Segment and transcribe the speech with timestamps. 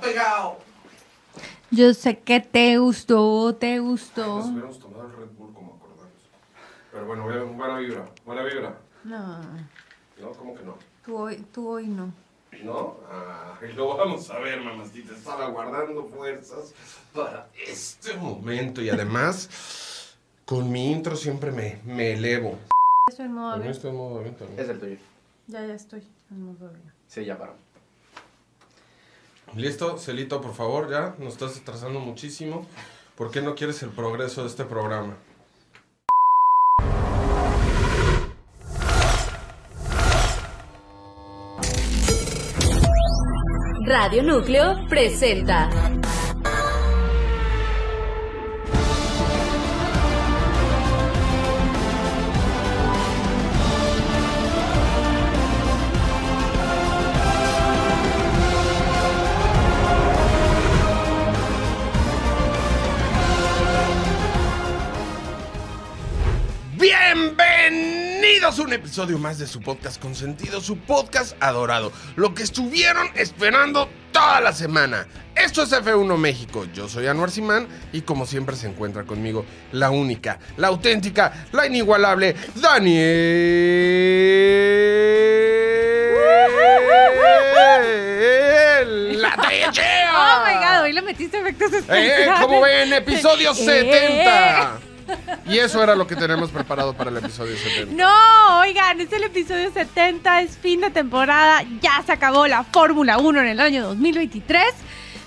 [0.00, 0.58] pegado.
[1.70, 4.38] Yo sé que te gustó, te gustó.
[4.38, 6.12] Nos hubiéramos tomado el Red Bull como acordamos.
[6.92, 8.78] Pero bueno, buena, vibra, buena vibra.
[9.04, 9.42] No,
[10.20, 10.32] ¿No?
[10.38, 10.76] ¿Cómo que no?
[11.04, 12.12] tú hoy, tú hoy no.
[12.62, 12.96] ¿No?
[13.10, 15.12] Ah, y lo vamos a ver, mamacita.
[15.14, 16.72] Estaba guardando fuerzas
[17.12, 18.80] para este momento.
[18.80, 20.16] Y además,
[20.46, 22.58] con mi intro siempre me, me elevo.
[23.10, 23.68] Estoy en modo avión.
[23.70, 24.60] estoy en modo avión también.
[24.60, 24.96] Es el tuyo.
[25.48, 26.92] Ya, ya estoy en modo avión.
[27.08, 27.54] Sí, ya paró.
[29.56, 29.98] ¿Listo?
[29.98, 31.14] Celito, por favor, ya.
[31.18, 32.66] Nos estás atrasando muchísimo.
[33.16, 35.16] ¿Por qué no quieres el progreso de este programa?
[43.86, 45.68] Radio Núcleo presenta.
[68.74, 71.92] Episodio más de su podcast consentido, su podcast adorado.
[72.16, 75.06] Lo que estuvieron esperando toda la semana.
[75.34, 76.66] Esto es F1 México.
[76.74, 81.66] Yo soy Anuar Simán y como siempre se encuentra conmigo la única, la auténtica, la
[81.66, 83.04] inigualable Daniel.
[89.20, 89.34] ¡La
[90.16, 92.40] Oh my god, hoy le metiste efectos Eh, especiales.
[92.40, 93.54] como ven, episodio Eh.
[93.54, 94.78] 70.
[95.46, 97.94] Y eso era lo que tenemos preparado para el episodio 70.
[97.94, 103.18] No, oigan, es el episodio 70, es fin de temporada, ya se acabó la Fórmula
[103.18, 104.64] 1 en el año 2023,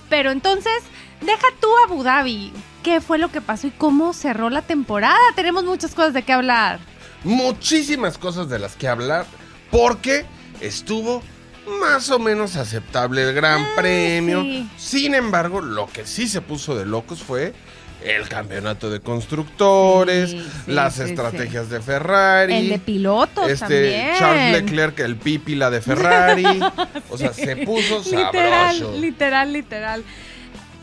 [0.09, 0.73] pero entonces,
[1.21, 2.51] deja tú Abu Dhabi,
[2.83, 5.17] ¿qué fue lo que pasó y cómo cerró la temporada?
[5.35, 6.79] Tenemos muchas cosas de qué hablar.
[7.23, 9.25] Muchísimas cosas de las que hablar
[9.69, 10.25] porque
[10.61, 11.21] estuvo
[11.81, 14.41] más o menos aceptable el Gran Ah, Premio.
[14.41, 14.69] sí.
[14.77, 17.53] Sin embargo, lo que sí se puso de locos fue
[18.03, 22.53] el campeonato de constructores, Sí, sí, las sí, estrategias de Ferrari.
[22.55, 24.15] El de pilotos este también.
[24.17, 26.45] Charles Leclerc, el pipi, la de Ferrari.
[27.09, 28.31] O sea, se puso sabroso.
[28.33, 30.03] Literal, literal, literal.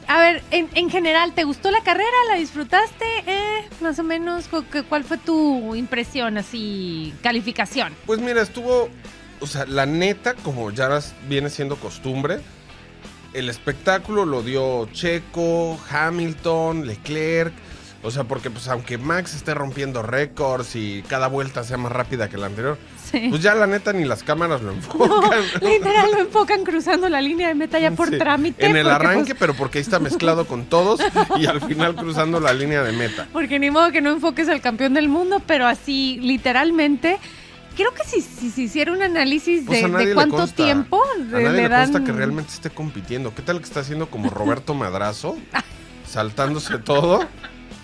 [0.06, 2.10] A ver, en, en general, ¿te gustó la carrera?
[2.28, 3.04] ¿La disfrutaste?
[3.26, 7.94] Eh, más o menos, ¿cu- cu- ¿cuál fue tu impresión, así, calificación?
[8.04, 8.90] Pues mira, estuvo,
[9.40, 10.90] o sea, la neta, como ya
[11.26, 12.40] viene siendo costumbre,
[13.34, 17.52] el espectáculo lo dio Checo, Hamilton, Leclerc.
[18.06, 22.28] O sea, porque pues aunque Max esté rompiendo récords y cada vuelta sea más rápida
[22.28, 23.28] que la anterior, Sí.
[23.30, 25.40] pues ya la neta ni las cámaras lo enfocan.
[25.62, 28.66] Literal, lo enfocan cruzando la línea de meta ya por Sí, trámite.
[28.66, 31.00] En el arranque, pues, pero porque ahí está mezclado con todos
[31.38, 33.26] y al final cruzando la línea de meta.
[33.32, 37.18] porque ni modo que no enfoques al campeón del mundo, pero así, literalmente.
[37.76, 40.56] Creo que si, si se hiciera un análisis Pues de, le cuánto consta.
[40.64, 41.92] tiempo A le, nadie le dan.
[41.92, 43.34] consta que realmente esté compitiendo.
[43.34, 45.36] ¿Qué tal que está haciendo como Roberto Madrazo?
[46.06, 47.26] saltándose todo.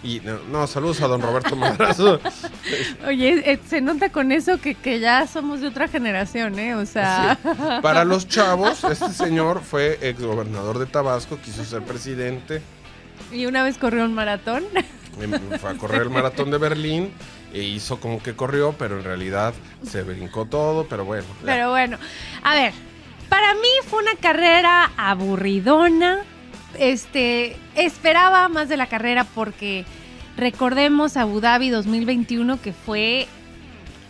[0.02, 2.20] Y no, no, saludos a don Roberto Madrazo.
[3.06, 6.74] Oye, eh, se nota con eso que, que ya somos de otra generación, ¿eh?
[6.74, 7.38] O sea.
[7.82, 12.62] Para los chavos, este señor fue exgobernador de Tabasco, quiso ser presidente,
[13.30, 14.64] Y una vez corrió un maratón.
[15.20, 17.12] em, fue a correr el maratón de Berlín
[17.52, 21.24] e hizo como que corrió, pero en realidad se brincó todo, pero bueno.
[21.44, 21.98] Pero bueno,
[22.42, 22.72] a ver,
[23.28, 26.20] para mí fue una carrera aburridona.
[26.78, 29.84] Este, esperaba más de la carrera porque
[30.36, 33.26] recordemos Abu Dhabi 2021 que fue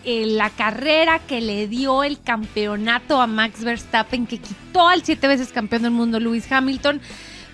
[0.04, 5.28] eh, la carrera que le dio el campeonato a Max Verstappen, que quitó al siete
[5.28, 7.02] veces campeón del mundo Lewis Hamilton.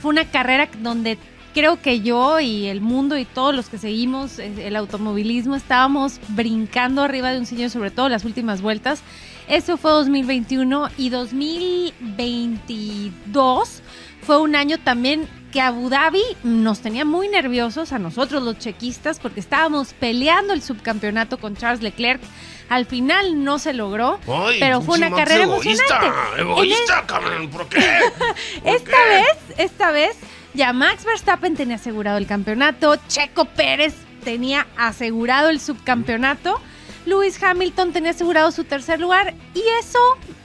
[0.01, 1.19] Fue una carrera donde
[1.56, 6.21] creo que yo y el mundo y todos los que seguimos eh, el automovilismo estábamos
[6.28, 9.00] brincando arriba de un sillón, sobre todo las últimas vueltas.
[9.49, 13.83] Eso fue 2021 y 2022
[14.21, 19.19] fue un año también que Abu Dhabi nos tenía muy nerviosos a nosotros los chequistas
[19.19, 22.21] porque estábamos peleando el subcampeonato con Charles Leclerc.
[22.69, 26.43] Al final no se logró, Ay, pero fue una carrera egoísta, emocionante.
[26.43, 27.78] Egoísta, cabrón, ¿por qué?
[28.62, 29.15] ¿Por Esta qué?
[29.15, 30.19] vez, esta vez,
[30.54, 33.95] ya Max Verstappen tenía asegurado el campeonato, Checo Pérez
[34.25, 36.60] tenía asegurado el subcampeonato,
[37.04, 39.98] Lewis Hamilton tenía asegurado su tercer lugar y eso,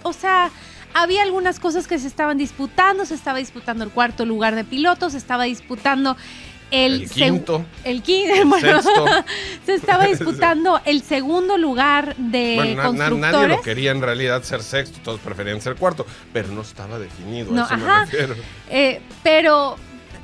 [0.04, 0.52] o sea,
[0.94, 5.14] había algunas cosas que se estaban disputando, se estaba disputando el cuarto lugar de pilotos,
[5.14, 6.16] se estaba disputando
[6.70, 7.66] el, quinto.
[7.84, 9.06] el quinto, bueno, sexto.
[9.66, 13.20] se estaba disputando el segundo lugar de Bueno, constructores.
[13.34, 17.52] nadie lo quería en realidad ser sexto, todos preferían ser cuarto, pero no estaba definido,
[17.52, 18.06] No, a eso me ajá.
[18.06, 18.36] refiero.
[18.70, 19.76] Eh, pero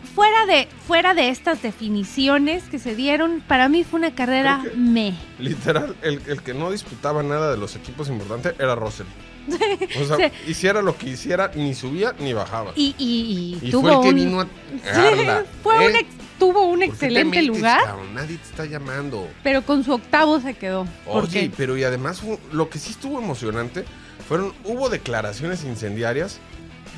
[0.08, 4.78] fuera de, fuera de estas definiciones que se dieron, para mí fue una carrera que-
[4.78, 5.14] me.
[5.40, 9.06] Literal, el, el que no disputaba nada de los equipos importantes era Russell.
[10.02, 10.52] O sea, Sí.
[10.52, 12.72] hiciera lo que hiciera, ni subía ni bajaba.
[12.76, 15.26] Y, y, y Y tuvo fue el que un, vino a Sí,
[15.64, 15.88] fue ¿eh?
[15.90, 18.14] un ex- tuvo un ¿Por qué te excelente metes, lugar, cabrón?
[18.14, 19.28] Nadie te está llamando.
[19.44, 20.82] pero con su octavo se quedó.
[21.06, 22.22] Oye, Porque pero y además
[22.52, 23.86] lo que sí estuvo emocionante
[24.28, 26.40] fueron, hubo declaraciones incendiarias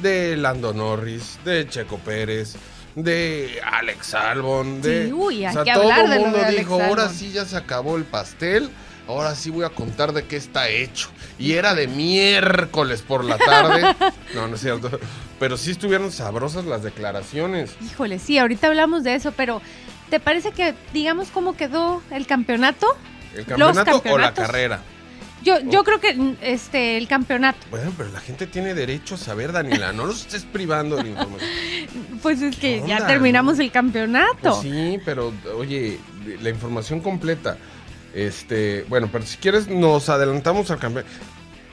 [0.02, 2.56] de Lando Norris, de Checo Pérez,
[2.96, 5.08] de Alex Albon, de...
[5.08, 7.16] Sí, uy, hay o sea, que todo el mundo de dijo, ahora Albon".
[7.16, 8.70] sí ya se acabó el pastel,
[9.08, 11.10] ahora sí voy a contar de qué está hecho.
[11.38, 13.96] Y era de miércoles por la tarde.
[14.36, 15.00] no, no es cierto.
[15.40, 17.76] Pero sí estuvieron sabrosas las declaraciones.
[17.82, 19.62] Híjole, sí, ahorita hablamos de eso, pero
[20.10, 22.88] ¿te parece que digamos cómo quedó el campeonato?
[23.34, 24.82] ¿El Los campeonato o la carrera?
[25.44, 27.60] Yo, yo creo que mm, este el campeonato.
[27.72, 29.94] Bueno, pero la gente tiene derecho a saber, Daniela.
[29.94, 31.50] No los estés privando de la información.
[32.22, 33.64] Pues es que ¿Qué ya terminamos no?
[33.64, 34.36] el campeonato.
[34.42, 36.00] Pues sí, pero oye,
[36.42, 37.58] la información completa.
[38.14, 41.06] Este, bueno, pero si quieres nos adelantamos al campeón.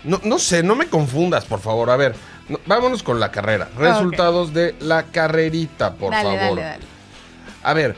[0.04, 1.90] No, no sé, no me confundas, por favor.
[1.90, 2.14] A ver,
[2.48, 3.68] no- vámonos con la carrera.
[3.76, 6.58] Resultados de la carrerita, por dale, favor.
[6.58, 6.84] dale, dale.
[7.64, 7.96] A ver,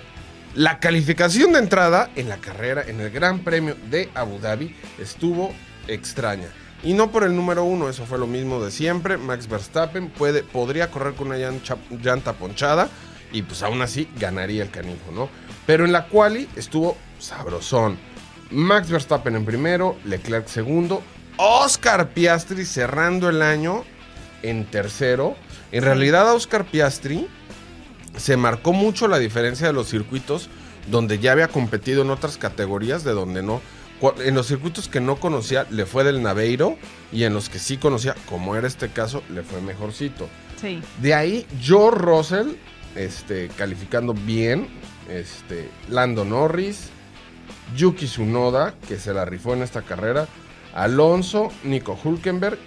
[0.55, 5.53] la calificación de entrada en la carrera, en el Gran Premio de Abu Dhabi, estuvo
[5.87, 6.49] extraña.
[6.83, 9.17] Y no por el número uno, eso fue lo mismo de siempre.
[9.17, 11.37] Max Verstappen puede, podría correr con una
[11.91, 12.89] llanta ponchada
[13.33, 15.29] y pues aún así ganaría el canijo, ¿no?
[15.67, 17.99] Pero en la quali estuvo sabrosón.
[18.51, 21.03] Max Verstappen en primero, Leclerc segundo,
[21.37, 23.85] Oscar Piastri cerrando el año
[24.43, 25.37] en tercero.
[25.73, 27.29] En realidad Oscar Piastri
[28.19, 30.49] se marcó mucho la diferencia de los circuitos
[30.91, 33.61] donde ya había competido en otras categorías, de donde no.
[34.25, 36.77] En los circuitos que no conocía, le fue del Naveiro,
[37.13, 40.29] y en los que sí conocía, como era este caso, le fue mejorcito.
[40.61, 40.81] Sí.
[41.03, 42.47] De ahí, George Russell,
[42.95, 44.69] este, calificando bien,
[45.11, 46.91] este, Lando Norris,
[47.77, 50.29] Yuki Tsunoda, que se la rifó en esta carrera,
[50.75, 52.59] Alonso, Nico Hulkenberg,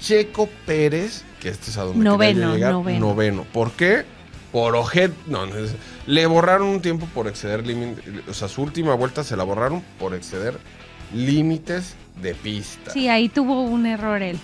[0.00, 3.06] Checo Pérez, que este es a donde Noveno, llegar, noveno.
[3.06, 3.46] noveno.
[3.52, 4.04] ¿Por qué?
[4.52, 5.46] Por ojet, no,
[6.06, 9.82] le borraron un tiempo por exceder límites, o sea, su última vuelta se la borraron
[9.98, 10.58] por exceder
[11.14, 12.90] límites de pista.
[12.90, 14.38] Sí, ahí tuvo un error él.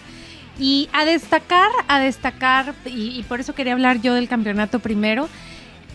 [0.58, 5.28] Y a destacar, a destacar, y, y por eso quería hablar yo del campeonato primero,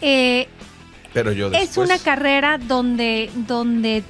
[0.01, 0.47] eh,
[1.13, 1.69] Pero yo después...
[1.71, 4.03] es una carrera donde, donde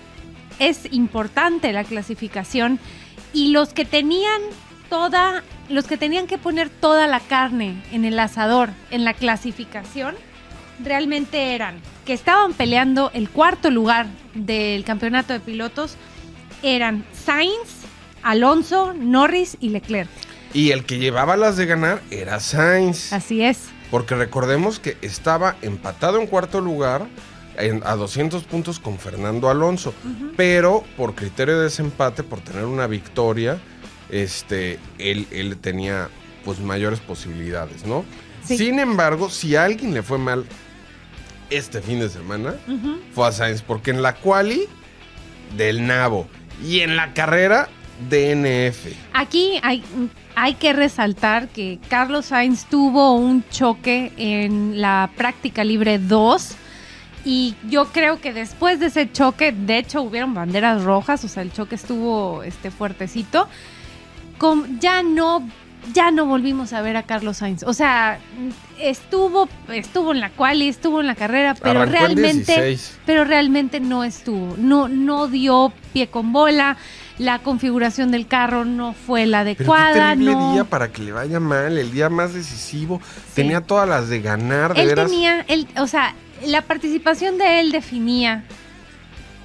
[0.60, 2.80] es importante la clasificación
[3.32, 4.42] y los que tenían
[4.90, 10.16] toda, los que tenían que poner toda la carne en el asador, en la clasificación,
[10.84, 11.76] realmente eran
[12.06, 15.96] que estaban peleando el cuarto lugar del campeonato de pilotos,
[16.62, 17.84] eran Sainz,
[18.22, 20.10] Alonso, Norris y Leclerc.
[20.54, 23.12] Y el que llevaba las de ganar era Sainz.
[23.12, 23.66] Así es.
[23.90, 27.06] Porque recordemos que estaba empatado en cuarto lugar
[27.58, 29.94] en- a 200 puntos con Fernando Alonso.
[30.36, 33.60] Pero por criterio de desempate, por tener una victoria,
[34.14, 36.10] este, él, él tenía
[36.46, 38.06] pues mayores posibilidades, ¿no?
[38.44, 38.58] Sí.
[38.58, 40.46] Sin embargo, si a alguien le fue mal
[41.50, 42.56] este fin de semana,
[43.14, 43.62] fue a Sainz.
[43.62, 44.66] Porque en la quali,
[45.58, 46.28] del nabo.
[46.64, 47.70] Y en la carrera,
[48.10, 48.88] DNF.
[49.14, 49.84] Aquí hay,
[50.36, 56.56] hay que resaltar que Carlos Sainz tuvo un choque en la práctica libre 2
[57.26, 61.42] y yo creo que después de ese choque, de hecho hubieron banderas rojas, o sea,
[61.42, 63.48] el choque estuvo este fuertecito.
[64.80, 65.48] Ya no
[65.94, 67.64] ya no volvimos a ver a Carlos Sainz.
[67.64, 68.20] O sea,
[68.80, 73.00] estuvo estuvo en la quali, estuvo en la carrera, pero Arrancó realmente 16.
[73.06, 76.78] pero realmente no estuvo, no, no dio pie con bola,
[77.18, 80.54] la configuración del carro no fue la Pero qué adecuada, terrible no.
[80.54, 83.02] día para que le vaya mal, el día más decisivo.
[83.34, 85.12] Tenía todas las de ganar, de él veras.
[85.12, 88.44] tenía, él, o sea, la participación de él definía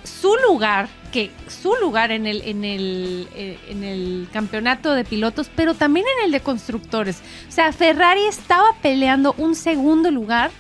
[0.04, 5.50] su lugar, que su lugar en el, en el, eh, en el campeonato de pilotos,
[5.54, 7.22] pero también en el de constructores.
[7.48, 10.50] O sea, Ferrari estaba peleando un segundo lugar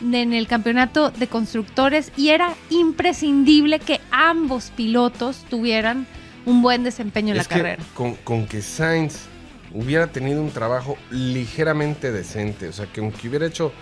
[0.00, 6.06] en el campeonato de constructores y era imprescindible que ambos pilotos tuvieran
[6.46, 7.82] un buen desempeño en Es la que carrera.
[7.94, 9.26] Con, con que Sainz
[9.72, 13.72] hubiera tenido un trabajo ligeramente decente, o sea, que aunque hubiera hecho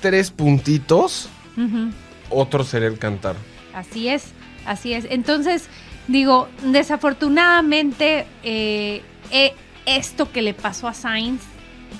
[0.00, 1.28] tres puntitos,
[2.30, 3.36] otro sería el cantar.
[3.74, 4.32] Así es,
[4.68, 5.06] así es.
[5.10, 5.68] Entonces,
[6.06, 9.54] digo, desafortunadamente, eh, eh,
[9.86, 11.42] esto que le pasó a Sainz,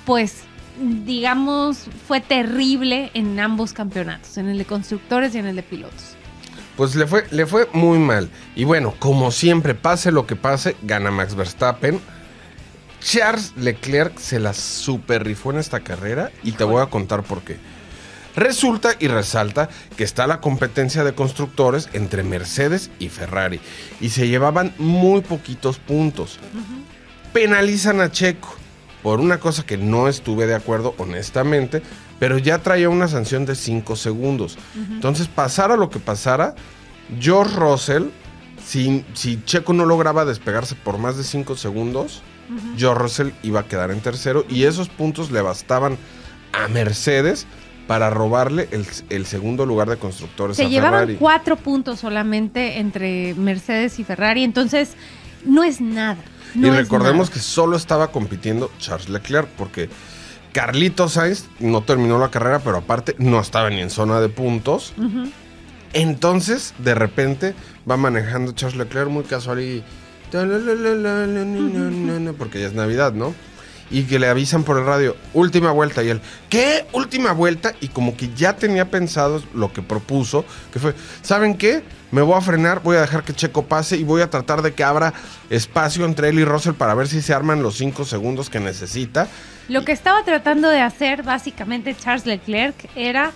[0.04, 0.42] pues,
[0.78, 6.14] digamos, fue terrible en ambos campeonatos, en el de constructores y en el de pilotos.
[6.76, 8.30] Pues le fue, le fue muy mal.
[8.54, 12.00] Y bueno, como siempre, pase lo que pase, gana Max Verstappen.
[13.00, 17.42] Charles Leclerc se la super rifó en esta carrera y te voy a contar por
[17.42, 17.56] qué.
[18.38, 23.60] Resulta y resalta que está la competencia de constructores entre Mercedes y Ferrari
[24.00, 26.38] y se llevaban muy poquitos puntos.
[27.32, 28.54] penalizan a Checo
[29.02, 31.82] por una cosa que no estuve de acuerdo, honestamente,
[32.20, 34.56] pero ya traía una sanción de 5 segundos.
[34.76, 36.54] Entonces, pasara lo que pasara,
[37.18, 38.04] George Russell,
[38.64, 42.22] si, si Checo no lograba despegarse por más de 5 segundos,
[42.76, 45.98] George Russell iba a quedar en tercero y esos puntos le bastaban
[46.52, 47.46] a Mercedes
[47.88, 51.16] para robarle el, el segundo lugar de constructores Se a llevaban Ferrari.
[51.18, 54.90] cuatro puntos solamente entre Mercedes y Ferrari, entonces
[55.44, 56.18] no es nada.
[56.54, 57.34] no y recordemos nada.
[57.34, 59.88] que solo estaba compitiendo Charles Leclerc porque
[60.52, 64.92] Carlito Sainz no terminó la carrera, pero aparte no estaba ni en zona de puntos.
[65.94, 67.54] Entonces, de repente,
[67.90, 69.82] va manejando Charles Leclerc muy casual y...
[72.36, 73.34] Porque ya es Navidad, ¿no?
[73.90, 76.02] Y que le avisan por el radio, última vuelta.
[76.02, 76.86] Y él, ¿qué?
[76.92, 77.72] Última vuelta.
[77.80, 81.82] Y como que ya tenía pensado lo que propuso, que fue, ¿saben qué?
[82.10, 84.72] Me voy a frenar, voy a dejar que Checo pase y voy a tratar de
[84.72, 85.12] que abra
[85.50, 89.28] espacio entre él y Russell para ver si se arman los cinco segundos que necesita.
[89.68, 93.32] Lo que estaba tratando de hacer básicamente Charles Leclerc era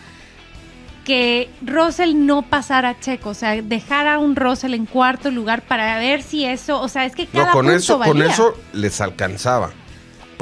[1.05, 5.63] que Russell no pasara a Checo, o sea, dejar a un Russell en cuarto lugar
[5.63, 8.13] para ver si eso, o sea, es que cada No, con punto eso, valía.
[8.13, 9.71] con eso les alcanzaba.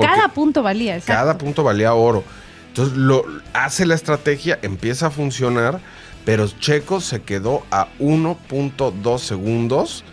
[0.01, 1.13] Cada punto valía, exacto.
[1.21, 2.25] Cada punto valía oro.
[2.69, 5.81] Entonces lo hace la estrategia, empieza a funcionar,
[6.25, 10.05] pero Checo se quedó a 1.2 segundos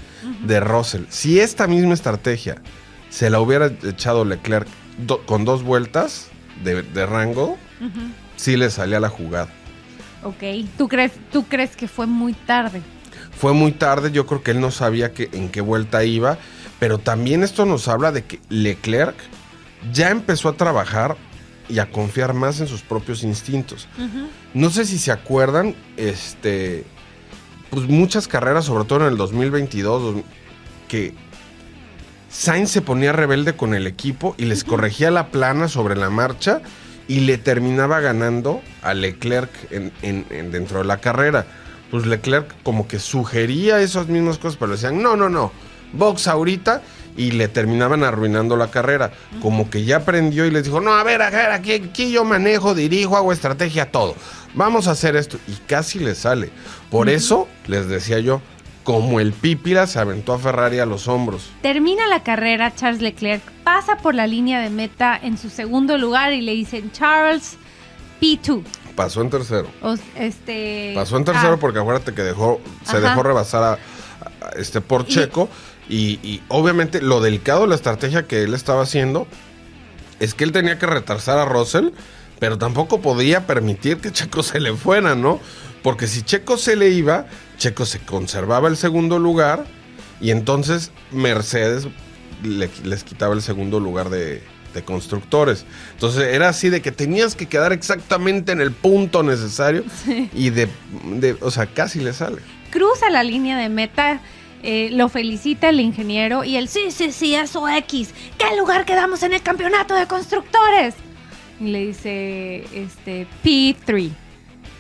[0.44, 1.04] de Russell.
[1.10, 2.56] Si esta misma estrategia
[3.10, 4.68] se la hubiera echado Leclerc
[4.98, 6.28] do- con dos vueltas
[6.64, 7.58] de, de rango,
[8.36, 9.48] sí le salía la jugada.
[10.24, 10.44] Ok,
[10.78, 12.82] ¿Tú crees, tú crees que fue muy tarde.
[13.40, 16.38] Fue muy tarde, yo creo que él no sabía que, en qué vuelta iba,
[16.80, 19.16] pero también esto nos habla de que Leclerc
[19.94, 21.18] ya empezó a trabajar
[21.70, 23.88] y a confiar más en sus propios instintos.
[24.54, 26.86] No sé si se acuerdan, este,
[27.70, 30.24] pues muchas carreras, sobre todo en el 2022, dos-
[30.88, 31.14] que
[32.30, 36.62] Sainz se ponía rebelde con el equipo y les corregía la plana sobre la marcha
[37.08, 41.46] y le terminaba ganando a Leclerc en, en- en- dentro de la carrera.
[41.90, 45.52] Pues Leclerc como que sugería esas mismas cosas, pero le decían, no, no, no,
[45.94, 46.82] box ahorita
[47.18, 49.12] y le terminaban arruinando la carrera.
[49.42, 52.24] Como que ya aprendió y les dijo, no, a ver, a ver, aquí, aquí yo
[52.24, 54.16] manejo, dirijo, hago estrategia, todo.
[54.54, 55.38] Vamos a hacer esto.
[55.48, 56.52] Y casi le sale.
[56.90, 58.42] Por eso, les decía yo,
[58.84, 61.50] como el pípila se aventó a Ferrari a los hombros.
[61.62, 66.32] Termina la carrera, Charles Leclerc pasa por la línea de meta en su segundo lugar
[66.32, 67.58] y le dicen Charles
[68.22, 68.64] P2.
[68.96, 69.68] Pasó en tercero.
[69.82, 73.10] O, este, Pasó en tercero ah, porque acuérdate que dejó, se Ajá.
[73.10, 75.50] dejó rebasar a, a- este por Checo.
[75.52, 79.28] Y, y obviamente lo delicado de la estrategia que él estaba haciendo
[80.20, 81.90] es que él tenía que retrasar a Russell,
[82.40, 85.40] pero tampoco podía permitir que Checo se le fuera, ¿no?
[85.84, 87.26] Porque si Checo se le iba,
[87.58, 89.66] Checo se conservaba el segundo lugar
[90.20, 91.88] y entonces Mercedes
[92.44, 95.66] le- les quitaba el segundo lugar de, de constructores.
[95.94, 99.84] Entonces era así de que tenías que quedar exactamente en el punto necesario
[100.34, 100.68] y de,
[101.06, 102.38] de- o sea, casi le sale.
[102.72, 104.20] cruza la línea de meta,
[104.70, 108.14] eh, lo felicita el ingeniero y él, sí, sí, sí, eso X.
[108.38, 110.94] ¿Qué lugar quedamos en el campeonato de constructores?
[111.62, 114.12] Y le dice, este, P3.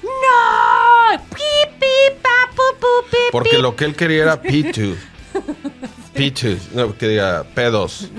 [0.03, 1.17] ¡No!
[1.33, 4.95] ¡Pi, pi, pa, pu, pu, pi, Porque lo que él quería era P2.
[6.15, 8.09] P2, no, quería P2.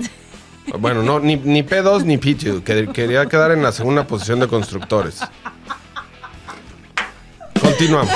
[0.79, 2.63] Bueno, no, ni, ni P2 ni P2.
[2.63, 5.21] que- Quería quedar en la segunda posición de constructores.
[7.79, 8.11] Continuamos.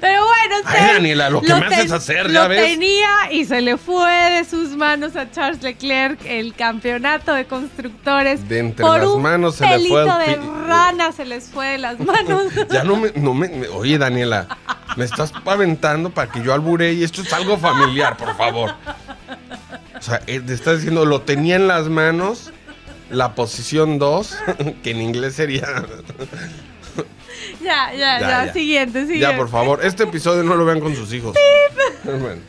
[0.00, 2.64] Pero bueno, Ay, Daniela, lo que me haces hacer, ya lo ves.
[2.64, 8.48] tenía y se le fue de sus manos a Charles Leclerc el campeonato de constructores.
[8.48, 11.78] De entre Por las un manos se le fue de rana se les fue de
[11.78, 12.44] las manos.
[12.70, 14.46] Ya no me, no me, me- Oye, Daniela,
[14.96, 18.74] me estás aventando para que yo albure y esto es algo familiar, por favor.
[19.98, 22.52] O sea, eh, te estás diciendo, lo tenía en las manos,
[23.10, 24.36] la posición 2,
[24.82, 25.66] que en inglés sería.
[27.62, 29.20] ya, ya, Ya, siguiente, siguiente.
[29.32, 31.36] Ya, por favor, este episodio no lo vean con sus hijos.
[32.04, 32.40] Bueno.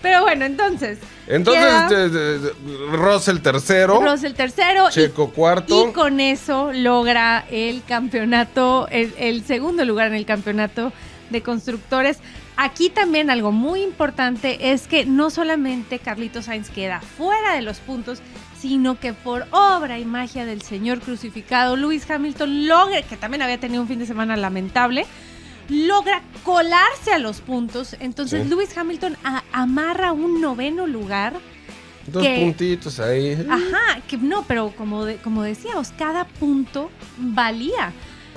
[0.00, 0.98] Pero bueno, entonces.
[1.26, 2.52] Entonces, de-
[2.92, 4.88] Russell tercero, Russell tercero.
[4.88, 5.88] y- Checo cuarto.
[5.88, 10.92] Y con eso logra el campeonato, el, el segundo lugar en el campeonato
[11.30, 12.18] de constructores.
[12.56, 17.78] Aquí también algo muy importante es que no solamente Carlitos Sainz queda fuera de los
[17.78, 18.20] puntos,
[18.60, 23.58] sino que por obra y magia del Señor crucificado, Lewis Hamilton logra, que también había
[23.58, 25.06] tenido un fin de semana lamentable,
[25.68, 27.94] logra colarse a los puntos.
[28.00, 28.48] Entonces Sí.
[28.48, 31.34] Lewis Hamilton a- amarra un noveno lugar.
[32.06, 33.34] Dos que- puntitos ahí.
[33.50, 37.92] Ajá, que no, pero como, de- como decíamos, cada punto valía.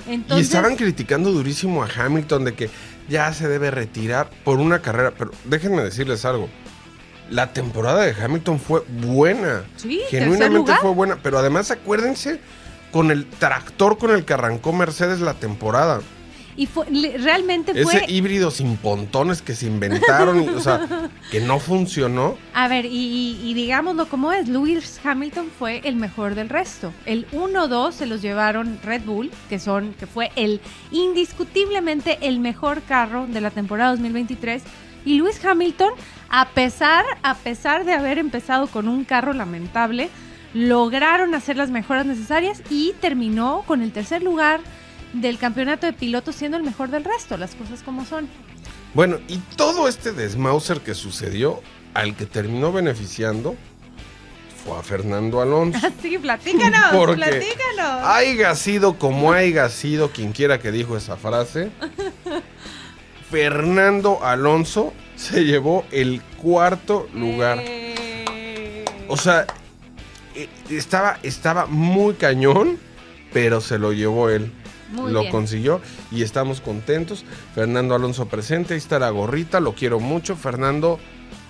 [0.08, 2.68] Y Entonces, estaban criticando durísimo a Hamilton de que
[3.08, 5.12] ya se debe retirar por una carrera.
[5.16, 6.48] Pero déjenme decirles algo.
[7.30, 9.64] La temporada de Hamilton fue buena.
[9.76, 10.80] Sí, Genuinamente lugar.
[10.80, 11.18] fue buena.
[11.22, 12.40] Pero además, acuérdense
[12.90, 16.00] con el tractor con el que arrancó Mercedes la temporada.
[16.54, 16.84] Y fue,
[17.18, 18.04] realmente Ese fue...
[18.08, 22.36] híbrido sin pontones que se inventaron, y, o sea, que no funcionó.
[22.52, 26.92] A ver, y digámoslo como es, Lewis Hamilton fue el mejor del resto.
[27.06, 30.60] El 1-2 se los llevaron Red Bull, que son que fue el
[30.90, 34.62] indiscutiblemente el mejor carro de la temporada 2023
[35.04, 35.92] y Lewis Hamilton,
[36.32, 40.08] a pesar a pesar de haber empezado con un carro lamentable,
[40.54, 44.60] lograron hacer las mejoras necesarias y terminó con el tercer lugar
[45.12, 48.30] del campeonato de pilotos siendo el mejor del resto, las cosas como son.
[48.94, 51.60] Bueno, y todo este desmauser que sucedió,
[51.92, 53.54] al que terminó beneficiando,
[54.64, 55.86] fue a Fernando Alonso.
[55.86, 58.06] Así, platícanos, Porque platícanos.
[58.06, 61.70] Haiga sido como haiga sido quien quiera que dijo esa frase,
[63.30, 67.58] Fernando Alonso se llevó el cuarto lugar.
[67.62, 68.84] Eh.
[69.06, 69.46] O sea,
[70.34, 72.78] eh, estaba, estaba muy cañón,
[73.32, 74.52] pero se lo llevó él.
[74.90, 75.32] Muy lo bien.
[75.32, 77.24] consiguió y estamos contentos.
[77.54, 80.36] Fernando Alonso presente, ahí está la gorrita, lo quiero mucho.
[80.36, 80.98] Fernando,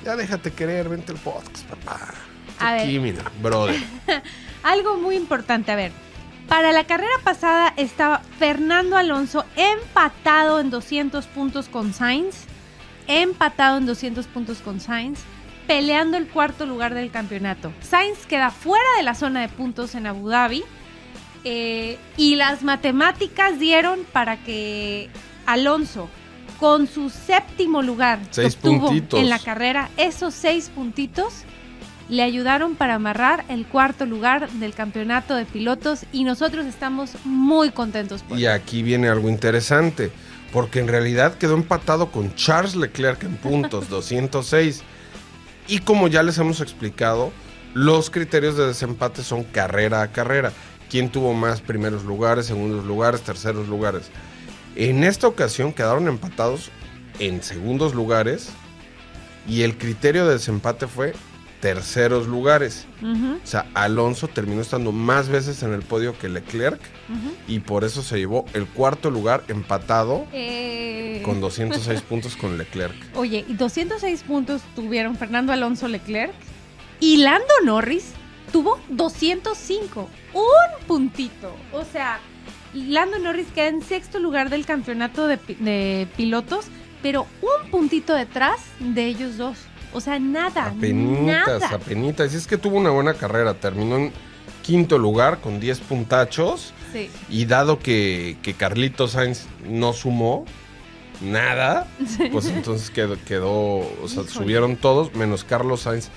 [0.05, 2.15] ya déjate querer, vente al podcast, papá.
[2.61, 3.01] A Aquí, ver.
[3.01, 3.83] mira, brother.
[4.63, 5.93] Algo muy importante, a ver.
[6.47, 12.45] Para la carrera pasada estaba Fernando Alonso empatado en 200 puntos con Sainz,
[13.07, 15.21] empatado en 200 puntos con Sainz,
[15.67, 17.73] peleando el cuarto lugar del campeonato.
[17.81, 20.65] Sainz queda fuera de la zona de puntos en Abu Dhabi
[21.45, 25.09] eh, y las matemáticas dieron para que
[25.47, 26.09] Alonso,
[26.59, 29.21] con su séptimo lugar que obtuvo puntitos.
[29.21, 31.45] en la carrera, esos seis puntitos
[32.09, 37.71] le ayudaron para amarrar el cuarto lugar del campeonato de pilotos y nosotros estamos muy
[37.71, 40.13] contentos por Y aquí viene algo interesante,
[40.53, 44.83] porque en realidad quedó empatado con Charles Leclerc en puntos, 206.
[45.69, 47.33] Y como ya les hemos explicado,
[47.75, 50.53] los criterios de desempate son carrera a carrera.
[50.91, 54.11] ¿Quién tuvo más primeros lugares, segundos lugares, terceros lugares?
[54.77, 56.71] En esta ocasión quedaron empatados
[57.19, 58.51] en segundos lugares
[59.49, 61.15] y el criterio de desempate fue
[61.63, 62.87] terceros lugares.
[63.03, 66.81] O sea, Alonso terminó estando más veces en el podio que Leclerc
[67.47, 72.95] y por eso se llevó el cuarto lugar empatado Eh, con 206 puntos con Leclerc.
[73.15, 76.33] Oye, y 206 puntos tuvieron Fernando Alonso Leclerc
[76.99, 78.11] y Lando Norris
[78.53, 81.55] tuvo 205, un puntito.
[81.73, 82.19] O sea,
[82.75, 86.67] Lando Norris queda en sexto lugar del campeonato de pilotos,
[87.03, 89.57] pero un puntito detrás de ellos dos.
[89.93, 91.69] O sea, nada, Apenitas, nada.
[91.77, 92.33] apenitas.
[92.33, 93.55] Y es que tuvo una buena carrera.
[93.55, 94.13] Terminó en
[94.63, 96.73] quinto lugar con 10 puntachos.
[96.93, 97.11] Sí.
[97.29, 100.45] Y dado que, que Carlito Sainz no sumó
[101.21, 101.87] nada,
[102.33, 104.31] pues entonces quedó, quedó o sea, Híjole.
[104.31, 106.09] subieron todos menos Carlos Sainz.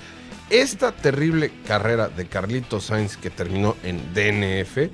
[0.50, 4.90] Esta terrible carrera de Carlito Sainz que terminó en DNF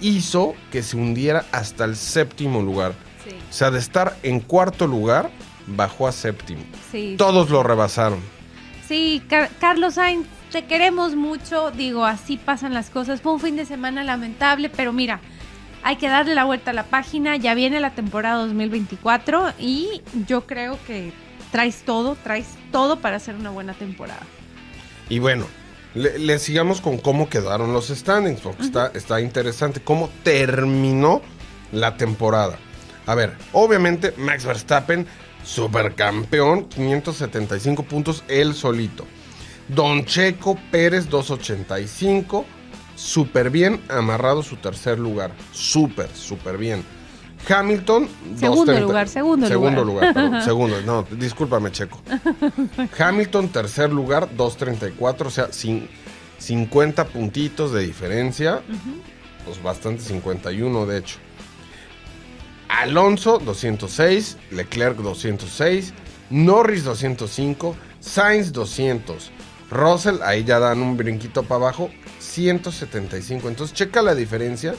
[0.00, 2.92] hizo que se hundiera hasta el séptimo lugar.
[3.24, 5.30] Sí, O sea, de estar en cuarto lugar,
[5.68, 6.62] bajó a séptimo.
[6.90, 7.14] sí.
[7.18, 8.20] Todos lo rebasaron.
[8.86, 11.70] Sí, Car- Carlos Sainz, te queremos mucho.
[11.70, 13.20] Digo, así pasan las cosas.
[13.20, 15.20] Fue un fin de semana lamentable, pero mira,
[15.82, 17.36] hay que darle la vuelta a la página.
[17.36, 21.12] Ya viene la temporada 2024 y yo creo que
[21.52, 24.22] traes todo, traes todo para hacer una buena temporada.
[25.10, 25.46] Y bueno,
[25.94, 29.80] le, le sigamos con cómo quedaron los standings, porque está, está interesante.
[29.82, 31.20] Cómo terminó
[31.72, 32.56] la temporada.
[33.06, 35.06] A ver, obviamente Max Verstappen,
[35.48, 39.04] supercampeón, 575 puntos él solito.
[39.68, 42.44] Don Checo Pérez, 285.
[42.94, 45.30] Súper bien amarrado su tercer lugar.
[45.52, 46.84] Súper, súper bien.
[47.48, 48.80] Hamilton, Segundo 230.
[48.82, 50.08] lugar, segundo Segundo lugar.
[50.08, 50.82] lugar, perdón, segundo.
[50.82, 52.00] No, discúlpame, Checo.
[52.98, 55.88] Hamilton, tercer lugar, 234, o sea, cin-
[56.38, 58.60] 50 puntitos de diferencia.
[59.44, 61.18] Pues bastante, 51 de hecho.
[62.68, 64.36] Alonso, 206.
[64.50, 65.92] Leclerc, 206.
[66.30, 67.76] Norris, 205.
[68.00, 69.30] Sainz, 200.
[69.70, 73.48] Russell, ahí ya dan un brinquito para abajo, 175.
[73.48, 74.74] Entonces, checa la diferencia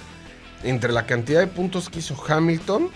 [0.63, 2.89] entre la cantidad de puntos que hizo Hamilton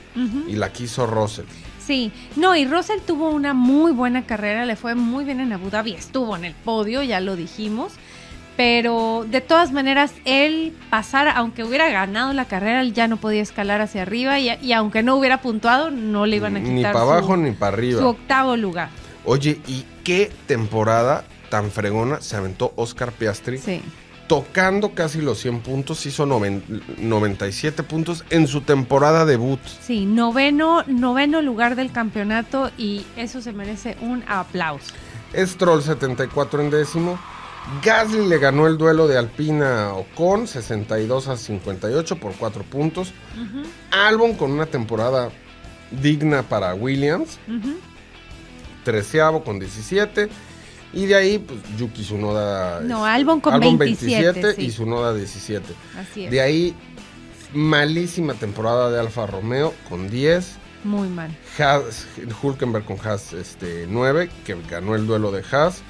[0.47, 1.45] y la que hizo Russell.
[1.79, 5.69] Sí, no, y Russell tuvo una muy buena carrera, le fue muy bien en Abu
[5.69, 7.93] Dhabi, estuvo en el podio, ya lo dijimos,
[8.55, 13.41] pero de todas maneras, él pasar, aunque hubiera ganado la carrera, él ya no podía
[13.41, 16.83] escalar hacia arriba y, y aunque no hubiera puntuado, no le iban a quitar Ni
[16.83, 18.05] para su- abajo ni para su arriba.
[18.07, 18.89] octavo lugar.
[19.25, 23.57] Oye, ¿y qué temporada tan fregona se aventó Oscar Piastri?
[23.57, 23.81] Sí.
[24.27, 26.63] Tocando casi los 100 puntos, hizo noven-
[26.97, 29.59] 97 puntos en su temporada debut.
[29.81, 34.93] Sí, noveno, noveno lugar del campeonato y eso se merece un aplauso.
[35.35, 37.19] Stroll 74 en décimo.
[37.83, 43.13] Gasly le ganó el duelo de Alpina a Ocon 62 a 58 por 4 puntos.
[43.91, 45.29] Albon con una temporada
[45.91, 47.39] digna para Williams.
[48.83, 50.29] Treceavo con 17.
[50.93, 52.81] Y de ahí, pues Yuki Tsunoda.
[52.81, 54.67] No, Albon con 27, y sí.
[54.67, 55.73] Tsunoda 17.
[55.97, 56.31] Así es.
[56.31, 56.75] De ahí,
[57.53, 60.57] malísima temporada de Alfa Romeo con 10.
[60.83, 61.35] Muy mal.
[61.57, 62.05] Haas,
[62.41, 65.81] Hulkenberg con Haas este, 9, que ganó el duelo de Haas.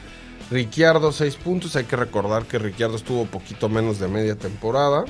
[0.53, 1.75] Ricciardo 6 puntos.
[1.75, 5.03] Hay que recordar que Ricciardo estuvo poquito menos de media temporada.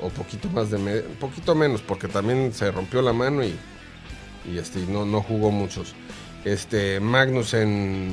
[0.00, 1.02] O poquito más de media.
[1.20, 3.54] Poquito menos, porque también se rompió la mano y,
[4.50, 5.94] y este, no, no jugó muchos.
[6.44, 8.10] Este, Magnus en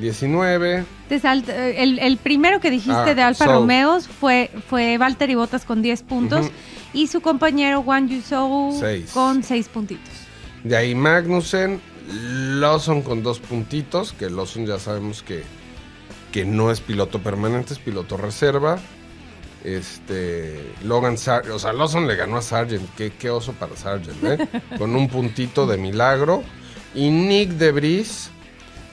[0.00, 0.84] 19.
[1.08, 4.96] Te salta- eh, el, el primero que dijiste Ah, de Alfa so- Romeos fue, fue
[4.98, 6.50] Valtteri Bottas con 10 puntos
[6.94, 8.78] y su compañero Juan Yusou
[9.12, 10.10] con 6 puntitos.
[10.64, 15.42] De ahí Magnussen, Lawson con dos puntitos, que Lawson ya sabemos que,
[16.32, 18.78] que no es piloto permanente, es piloto reserva.
[19.64, 24.22] Este, Logan Sargent, o sea, Lawson le ganó a Sargent, qué, qué oso para Sargent,
[24.24, 24.48] ¿eh?
[24.78, 26.44] con un puntito de milagro.
[26.94, 28.30] Y Nick de Vries,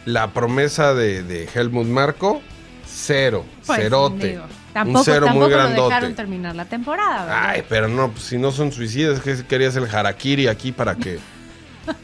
[0.06, 2.42] la promesa de, de Helmut Marco,
[2.88, 4.28] cero, Pues, cerote.
[4.30, 5.84] digo, tampoco un cero tampoco muy lo grandote.
[5.94, 7.26] dejaron terminar la temporada.
[7.26, 7.44] ¿verdad?
[7.50, 11.20] Ay, pero no, pues si no son suicidas, que querías el harakiri aquí para que...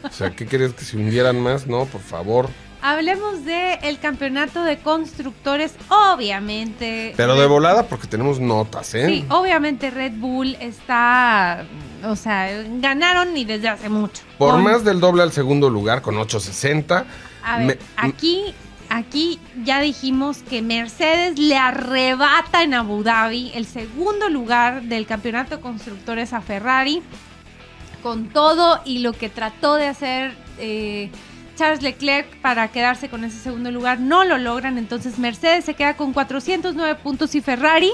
[0.04, 1.66] O sea, ¿qué querías que se hundieran más?
[1.66, 2.48] No, por favor.
[2.82, 7.12] Hablemos del el campeonato de constructores, obviamente.
[7.16, 9.06] Pero de volada porque tenemos notas, ¿eh?
[9.06, 11.64] Sí, obviamente Red Bull está,
[12.04, 12.48] o sea,
[12.80, 14.22] ganaron y desde hace mucho.
[14.38, 17.04] Por Con- más del doble al segundo lugar con 860.
[17.42, 18.54] A ver, me- aquí,
[18.88, 25.56] aquí ya dijimos que Mercedes le arrebata en Abu Dhabi el segundo lugar del campeonato
[25.56, 27.02] de constructores a Ferrari,
[28.02, 31.10] con todo y lo que trató de hacer eh,
[31.56, 35.94] Charles Leclerc para quedarse con ese segundo lugar, no lo logran, entonces Mercedes se queda
[35.96, 37.90] con 409 puntos y Ferrari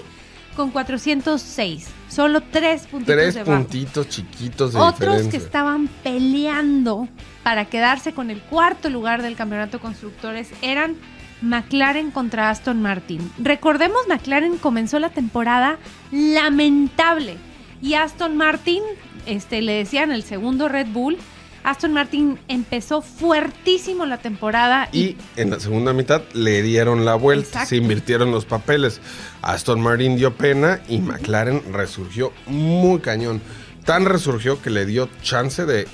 [0.55, 3.63] con 406, solo tres puntitos Tres debajo.
[3.63, 7.09] puntitos chiquitos de Otros que estaban peleando
[7.43, 10.97] para quedarse con el cuarto lugar del campeonato de constructores eran
[11.43, 13.31] McLaren contra Aston Martin.
[13.39, 15.77] Recordemos, McLaren comenzó la temporada
[16.11, 17.37] lamentable
[17.83, 18.83] y Aston Martin,
[19.27, 21.19] este, le decían el segundo Red Bull.
[21.65, 27.17] Aston Martin empezó fuertísimo la temporada y, Y en la segunda mitad le dieron la
[27.17, 27.69] vuelta, Exacto.
[27.71, 29.01] se invirtieron los papeles.
[29.43, 33.41] Aston Martin dio pena y McLaren resurgió muy cañón.
[33.85, 35.89] Tan resurgió que le dio chance de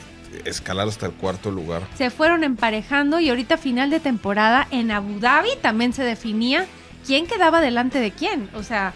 [0.44, 1.82] escalar hasta el cuarto lugar.
[1.96, 6.66] se fueron emparejando y ahorita final de temporada en Abu Dhabi también se definía
[7.06, 8.50] quién quedaba delante de quién.
[8.54, 8.92] O sea,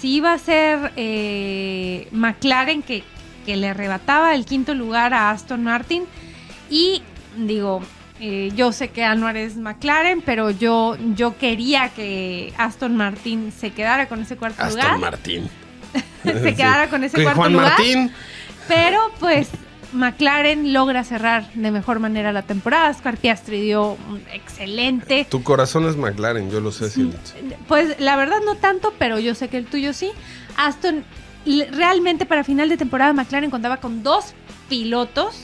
[0.00, 3.02] si iba a ser eh, McLaren que,
[3.44, 6.04] que le arrebataba el quinto lugar a Aston Martin
[6.68, 7.02] y
[7.36, 7.82] digo,
[8.20, 13.70] eh, yo sé que Anuar es McLaren, pero yo, yo quería que Aston Martin se
[13.70, 14.98] quedara con ese cuarto Aston lugar.
[14.98, 15.48] Martin.
[16.22, 17.70] se quedara con ese cuarto Juan lugar.
[17.70, 18.12] Martín.
[18.68, 19.48] Pero pues
[19.92, 22.90] McLaren logra cerrar de mejor manera la temporada.
[22.90, 25.26] Oscar Piastri dio un excelente.
[25.28, 27.34] Tu corazón es McLaren, yo lo sé, Silitz.
[27.66, 30.10] Pues la verdad no tanto, pero yo sé que el tuyo sí.
[30.56, 31.04] Aston,
[31.72, 34.34] realmente para final de temporada McLaren contaba con dos
[34.68, 35.36] pilotos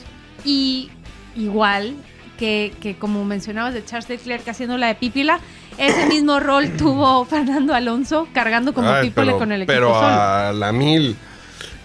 [0.44, 0.90] y
[1.34, 1.94] igual
[2.38, 5.40] que, que como mencionabas de Charles Leclerc haciendo la de Pípila,
[5.78, 9.94] ese mismo rol tuvo Fernando Alonso cargando como Ay, Pípila pero, con el equipo pero
[9.94, 10.06] solo.
[10.06, 11.16] a la mil.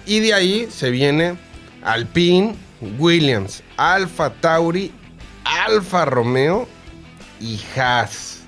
[0.06, 1.36] Y de ahí se viene
[1.84, 2.56] Alpine,
[2.98, 4.92] Williams, Alfa Tauri,
[5.44, 6.68] Alfa Romeo
[7.40, 8.42] y Haas.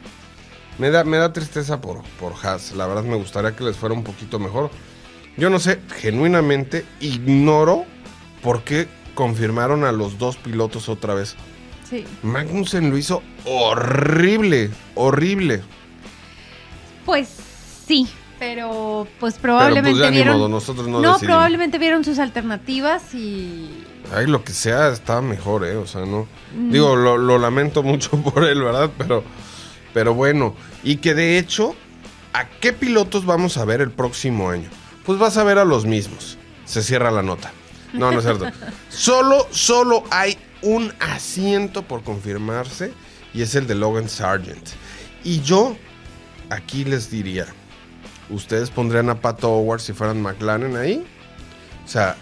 [0.78, 2.74] Me da, me da tristeza por, por Haas.
[2.74, 4.72] La verdad me gustaría que les fuera un poquito mejor.
[5.38, 7.86] Yo no sé, genuinamente ignoro
[8.42, 11.36] por qué confirmaron a los dos pilotos otra vez.
[11.90, 12.06] Sí.
[12.22, 15.62] Magnussen lo hizo horrible, horrible.
[17.06, 17.30] Pues
[17.88, 18.08] sí,
[18.40, 20.38] pero pues Pero probablemente pues ni vieron.
[20.38, 23.84] modo, nosotros no, probablemente vieron sus alternativas y.
[24.14, 25.76] Ay, lo que sea está mejor, ¿eh?
[25.76, 26.28] O sea, no.
[26.56, 26.72] Mm.
[26.72, 28.90] Digo, lo, lo lamento mucho por él, ¿verdad?
[28.98, 29.24] Pero,
[29.94, 30.56] pero bueno.
[30.84, 31.76] Y que de hecho,
[32.34, 34.70] ¿a qué pilotos vamos a ver el próximo año?
[35.06, 36.38] Pues vas a ver a los mismos.
[36.66, 37.52] Se cierra la nota.
[37.94, 38.48] No, no es cierto.
[38.90, 42.94] solo, solo hay un asiento por confirmarse
[43.34, 44.70] y es el de Logan Sargent.
[45.24, 45.78] Y yo
[46.50, 47.48] aquí les diría,
[48.30, 51.06] ¿ustedes pondrían a Pato Howard si fueran McLaren ahí?
[51.86, 52.16] O sea,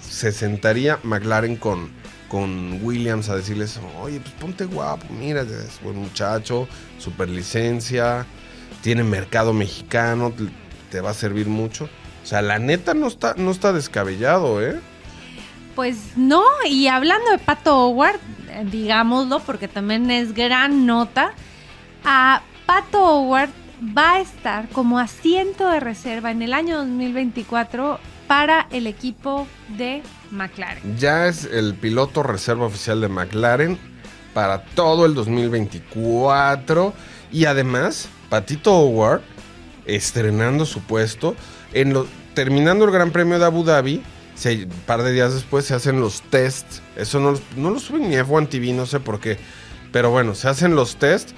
[0.00, 1.90] se sentaría McLaren con,
[2.28, 6.68] con Williams a decirles, oye, pues ponte guapo, mira, es buen muchacho,
[6.98, 8.26] super licencia,
[8.82, 10.44] tiene mercado mexicano, te,
[10.90, 11.88] te va a servir mucho.
[12.26, 14.80] O sea, la neta no está, no está descabellado, ¿eh?
[15.76, 18.18] Pues no, y hablando de Pato Howard,
[18.68, 21.34] digámoslo, porque también es gran nota.
[22.04, 23.50] a Pato Howard
[23.96, 29.46] va a estar como asiento de reserva en el año 2024 para el equipo
[29.78, 30.98] de McLaren.
[30.98, 33.78] Ya es el piloto reserva oficial de McLaren
[34.34, 36.92] para todo el 2024.
[37.30, 39.22] Y además, Patito Howard
[39.84, 41.36] estrenando su puesto.
[41.76, 44.02] En lo, terminando el Gran Premio de Abu Dhabi,
[44.44, 46.80] un par de días después se hacen los tests.
[46.96, 49.36] Eso no, no lo suben ni F1 TV, no sé por qué.
[49.92, 51.34] Pero bueno, se hacen los tests.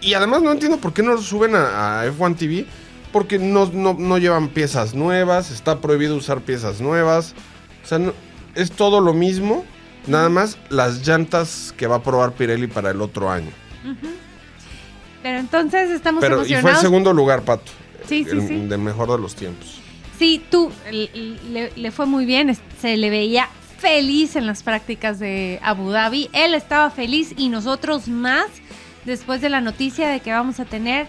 [0.00, 2.66] Y además no entiendo por qué no lo suben a, a F1 TV.
[3.12, 5.50] Porque no, no, no, llevan piezas nuevas.
[5.50, 7.34] Está prohibido usar piezas nuevas.
[7.84, 8.00] O sea,
[8.54, 9.62] es todo lo mismo.
[10.06, 13.50] Nada más las llantas que va a probar Pirelli para el otro año.
[15.22, 16.60] Pero entonces estamos Pero, emocionados.
[16.60, 17.72] Y fue el segundo lugar, Pato.
[18.06, 18.56] Sí, sí, el, sí.
[18.66, 19.80] De mejor de los tiempos.
[20.18, 25.60] Sí, tú, le, le, fue muy bien, se le veía feliz en las prácticas de
[25.62, 28.46] Abu Dhabi, él estaba feliz y nosotros más
[29.04, 31.06] después de la noticia de que vamos a tener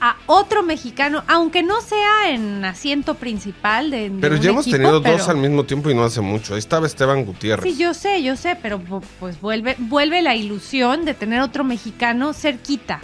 [0.00, 5.02] a otro mexicano, aunque no sea en asiento principal de, Pero ya hemos equipo, tenido
[5.02, 5.18] pero...
[5.18, 6.54] dos al mismo tiempo y no hace mucho.
[6.54, 7.74] Ahí estaba Esteban Gutiérrez.
[7.74, 8.80] Sí, yo sé, yo sé, pero
[9.18, 13.00] pues vuelve, vuelve la ilusión de tener otro mexicano cerquita.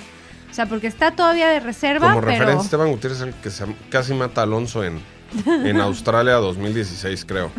[0.54, 2.30] O sea, porque está todavía de reserva, Como pero...
[2.30, 5.00] referencia, Esteban Gutiérrez es el que se, casi mata a Alonso en,
[5.46, 7.50] en Australia 2016, creo.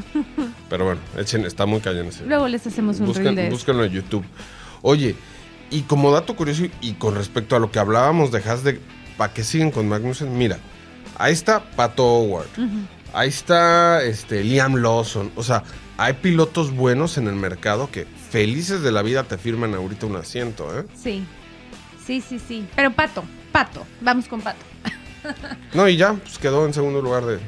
[0.70, 2.26] Pero bueno, echen, está muy ese.
[2.26, 4.24] Luego les hacemos un Busquen, reel de Búsquenlo en YouTube.
[4.82, 5.14] Oye,
[5.72, 8.80] y como dato curioso y con respecto a lo que hablábamos de de
[9.18, 10.58] para qué siguen con Magnussen, mira,
[11.18, 12.88] ahí está Pato Howard, uh -huh.
[13.12, 15.64] ahí está este, Liam Lawson, o sea,
[15.98, 20.16] hay pilotos buenos en el mercado que felices de la vida te firman ahorita un
[20.16, 20.86] asiento, ¿eh?
[20.96, 21.26] Sí,
[22.06, 22.68] sí, sí, sí.
[22.76, 24.66] Pero Pato, Pato, vamos con Pato.
[25.74, 27.40] No, y ya, pues quedó en segundo lugar de...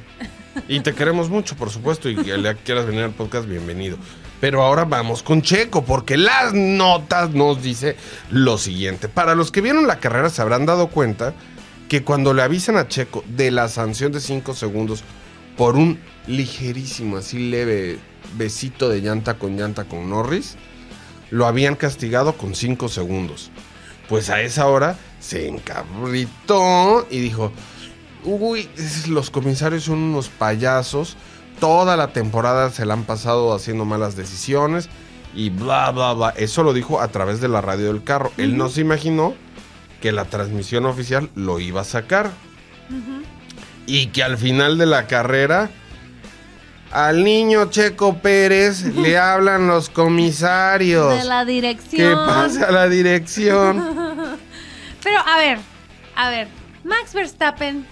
[0.67, 3.97] Y te queremos mucho, por supuesto, y que le quieras venir al podcast, bienvenido.
[4.41, 7.95] Pero ahora vamos con Checo, porque las notas nos dice
[8.31, 9.07] lo siguiente.
[9.07, 11.33] Para los que vieron la carrera se habrán dado cuenta
[11.89, 15.03] que cuando le avisan a Checo de la sanción de 5 segundos
[15.55, 17.99] por un ligerísimo, así leve
[18.35, 20.55] besito de llanta con llanta con Norris,
[21.29, 23.51] lo habían castigado con 5 segundos.
[24.09, 27.51] Pues a esa hora se encabritó y dijo,
[28.23, 28.69] uy,
[29.09, 31.17] los comisarios son unos payasos,
[31.59, 34.89] toda la temporada se la han pasado haciendo malas decisiones
[35.33, 36.29] y bla, bla, bla.
[36.37, 38.29] Eso lo dijo a través de la radio del carro.
[38.29, 38.43] Uh -huh.
[38.43, 39.35] Él no se imaginó
[40.01, 42.31] que la transmisión oficial lo iba a sacar.
[42.89, 43.23] Uh -huh.
[43.85, 45.69] Y que al final de la carrera,
[46.91, 51.17] al niño Checo Pérez le hablan los comisarios.
[51.17, 52.09] De la dirección.
[52.09, 53.77] ¿Qué pasa a la dirección?
[55.03, 55.59] Pero a ver,
[56.15, 56.47] a ver,
[56.83, 57.85] Max Verstappen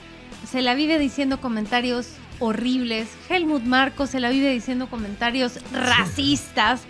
[0.49, 2.07] se la vive diciendo comentarios
[2.39, 3.07] horribles.
[3.29, 6.81] Helmut Marco se la vive diciendo comentarios racistas.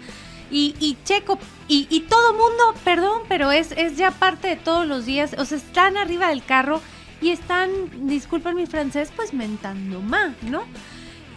[0.52, 4.86] Y, y Checo, y, y, todo mundo, perdón, pero es, es ya parte de todos
[4.86, 5.36] los días.
[5.38, 6.82] O sea, están arriba del carro
[7.20, 7.70] y están,
[8.08, 10.64] disculpen mi francés, pues mentando más, ¿no?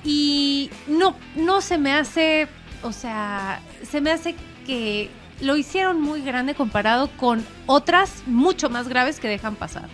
[0.09, 2.49] Y no, no se me hace,
[2.83, 4.35] o sea, se me hace
[4.67, 5.11] que
[5.43, 9.89] lo hicieron muy grande comparado con otras mucho más graves que dejan pasar.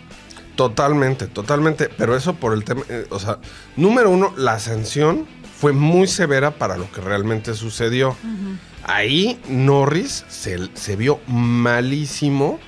[0.55, 1.89] Totalmente, totalmente.
[1.89, 3.39] Pero eso por el tema, eh, o sea,
[3.77, 5.27] número uno, la sanción
[5.59, 8.11] fue muy severa para lo que realmente sucedió.
[8.11, 8.59] Uh -huh.
[8.85, 12.61] Ahí Norris se, se, vio malísimo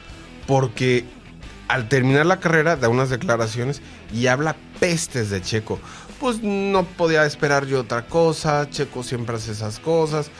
[0.46, 1.04] porque
[1.68, 3.82] al terminar la carrera da unas declaraciones
[4.12, 5.78] y habla pestes de Checo.
[6.20, 10.30] Pues no podía esperar yo otra cosa, Checo siempre hace esas cosas.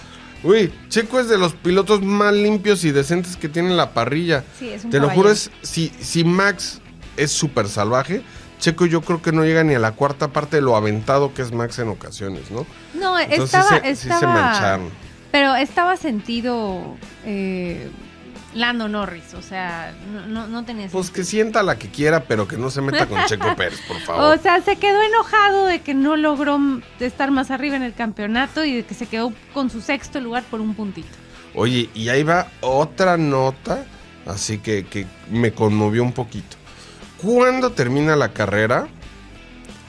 [0.43, 4.45] Uy, Checo es de los pilotos más limpios y decentes que tiene la parrilla.
[4.59, 6.81] Sí, es un Te lo juro, es, si, si Max
[7.17, 8.23] es súper salvaje.
[8.59, 11.43] Checo yo creo que no llega ni a la cuarta parte de lo aventado que
[11.43, 12.67] es Max en ocasiones, ¿no?
[12.95, 14.91] No, Entonces, estaba, sí se, estaba, sí se mancharon.
[15.31, 17.91] Pero estaba sentido eh,
[18.57, 22.57] Lando Norris, o sea, no, no, no Pues que sienta la que quiera, pero que
[22.57, 24.35] no se meta con Checo Pérez, por favor.
[24.35, 26.59] O sea, se quedó enojado de que no logró
[26.99, 30.43] estar más arriba en el campeonato y de que se quedó con su sexto lugar
[30.45, 31.09] por un puntito.
[31.55, 33.85] Oye, y ahí va otra nota,
[34.25, 36.57] así que, que me conmovió un poquito.
[37.19, 38.89] Cuando termina la carrera,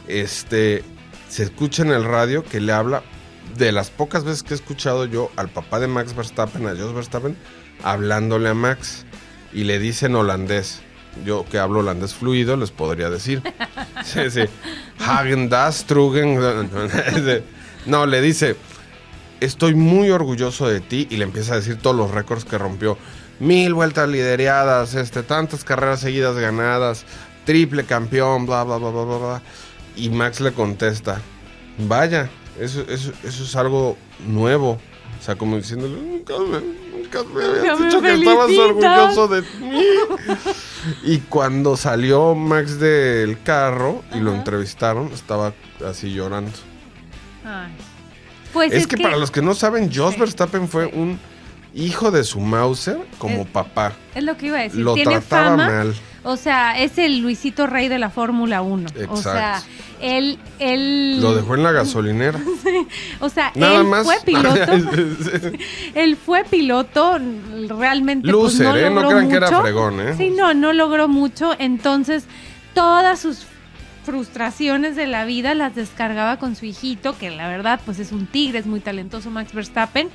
[0.07, 0.83] este,
[1.29, 3.03] se escucha en el radio que le habla
[3.57, 6.93] de las pocas veces que he escuchado yo al papá de Max Verstappen, a Jos
[6.93, 7.37] Verstappen,
[7.83, 9.05] hablándole a Max
[9.53, 10.81] y le dice en holandés.
[11.25, 13.41] Yo que hablo holandés fluido les podría decir.
[14.03, 14.41] Sí, sí.
[14.99, 16.39] Hagen das, Trugen.
[17.85, 18.55] No, le dice,
[19.39, 22.97] estoy muy orgulloso de ti y le empieza a decir todos los récords que rompió.
[23.39, 27.05] Mil vueltas lideradas, este, tantas carreras seguidas ganadas,
[27.45, 29.41] triple campeón, bla, bla, bla, bla, bla, bla.
[29.95, 31.21] Y Max le contesta,
[31.77, 34.79] vaya, eso, eso, eso es algo nuevo.
[35.19, 36.61] O sea, como diciéndole, nunca, nunca
[36.97, 39.83] nunca me habías me dicho que estabas orgulloso de mí.
[41.03, 45.53] Y cuando salió Max del carro y lo entrevistaron, estaba
[45.85, 46.51] así llorando.
[47.45, 47.71] Ay.
[48.53, 50.19] Pues es, que, para los que no saben, Jos Sí.
[50.19, 51.19] Verstappen fue un
[51.73, 53.93] hijo de su Mauser como Es- papá.
[54.15, 54.79] Es lo que iba a decir.
[54.81, 55.65] Lo Tiene trataba fama.
[55.69, 55.95] mal.
[56.23, 58.89] O sea, es el Luisito Rey de la Fórmula 1.
[58.89, 59.21] O Exacto.
[59.21, 59.61] sea,
[60.01, 61.21] él, él.
[61.21, 62.39] Lo dejó en la gasolinera.
[63.19, 64.05] O sea, Nada él más.
[64.05, 64.71] fue piloto.
[65.95, 67.17] él fue piloto,
[67.67, 68.31] realmente.
[68.31, 68.89] pues, Loser, no ¿eh?
[68.89, 69.61] No logró crean que era mucho.
[69.61, 70.13] fregón, ¿eh?
[70.15, 71.53] Sí, no, no logró mucho.
[71.57, 72.25] Entonces,
[72.73, 73.45] todas sus
[74.05, 78.25] frustraciones de la vida las descargaba con su hijito, que la verdad, pues es un
[78.27, 80.09] tigre, es muy talentoso Max Verstappen,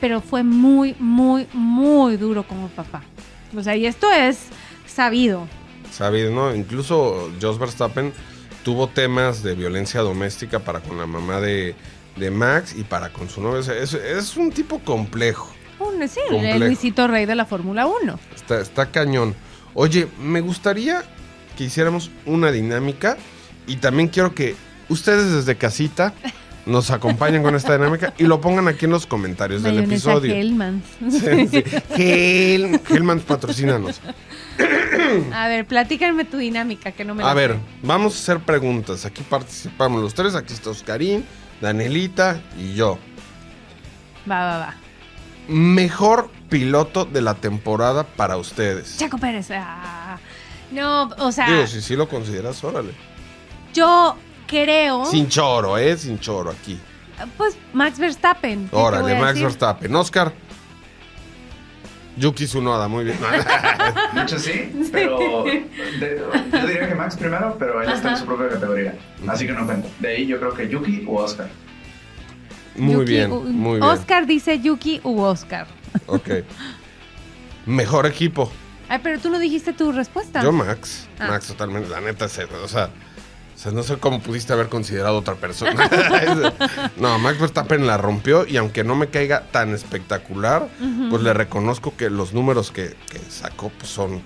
[0.00, 3.02] pero fue muy, muy, muy duro como papá.
[3.56, 4.48] O sea, y esto es
[4.86, 5.46] sabido.
[5.92, 6.54] Sabido, ¿no?
[6.54, 8.12] Incluso Jos Verstappen
[8.66, 11.76] tuvo temas de violencia doméstica para con la mamá de,
[12.16, 13.60] de Max y para con su novia.
[13.60, 15.54] O sea, es, es un tipo complejo.
[15.78, 16.56] Un, sí, Complejo.
[16.56, 18.18] el Luisito Rey de la Fórmula 1.
[18.34, 19.36] Está, está cañón.
[19.72, 21.04] Oye, me gustaría
[21.56, 23.16] que hiciéramos una dinámica
[23.68, 24.56] y también quiero que
[24.88, 26.12] ustedes desde casita
[26.66, 30.34] nos acompañen con esta dinámica y lo pongan aquí en los comentarios del episodio.
[30.34, 30.84] Hellmann's.
[31.10, 31.64] Sí, sí.
[31.96, 34.00] Hel- patrocínanos.
[35.32, 37.58] A ver, platícame tu dinámica, que no me la A ver, sé.
[37.82, 39.04] vamos a hacer preguntas.
[39.04, 40.34] Aquí participamos los tres.
[40.34, 41.24] Aquí está Oscarín,
[41.60, 42.98] Danielita y yo.
[44.30, 44.74] Va, va, va.
[45.48, 48.96] Mejor piloto de la temporada para ustedes.
[48.98, 49.48] Chaco Pérez.
[49.52, 50.18] ah.
[50.72, 52.90] No, o sea, Digo, si sí lo consideras, órale.
[53.72, 54.16] yo
[54.46, 55.04] creo.
[55.06, 55.96] Sin choro, ¿eh?
[55.96, 56.78] Sin choro aquí.
[57.36, 58.64] Pues Max Verstappen.
[58.64, 59.42] ¿qué te voy Órale, Max decir?
[59.44, 59.94] Verstappen.
[59.96, 60.32] Oscar.
[62.18, 63.18] Yuki Tsunoda, muy bien.
[64.14, 68.48] Mucho sí, pero de- yo diría que Max primero, pero él está en su propia
[68.48, 68.94] categoría.
[69.28, 69.88] Así que no cuenta.
[70.00, 71.48] De ahí yo creo que Yuki o Oscar.
[72.74, 73.82] Muy Yuki bien, u- muy bien.
[73.82, 75.66] Oscar dice Yuki u Oscar.
[76.06, 76.28] Ok.
[77.66, 78.50] Mejor equipo.
[78.88, 80.42] Ay, pero tú no dijiste tu respuesta.
[80.42, 81.08] Yo Max.
[81.18, 81.26] Ah.
[81.28, 81.88] Max totalmente.
[81.90, 82.88] La neta, se- o sea,
[83.56, 85.88] o sea, no sé cómo pudiste haber considerado otra persona.
[86.98, 90.68] no, Max Verstappen la rompió y aunque no me caiga tan espectacular,
[91.08, 94.20] pues le reconozco que los números que, que sacó pues, son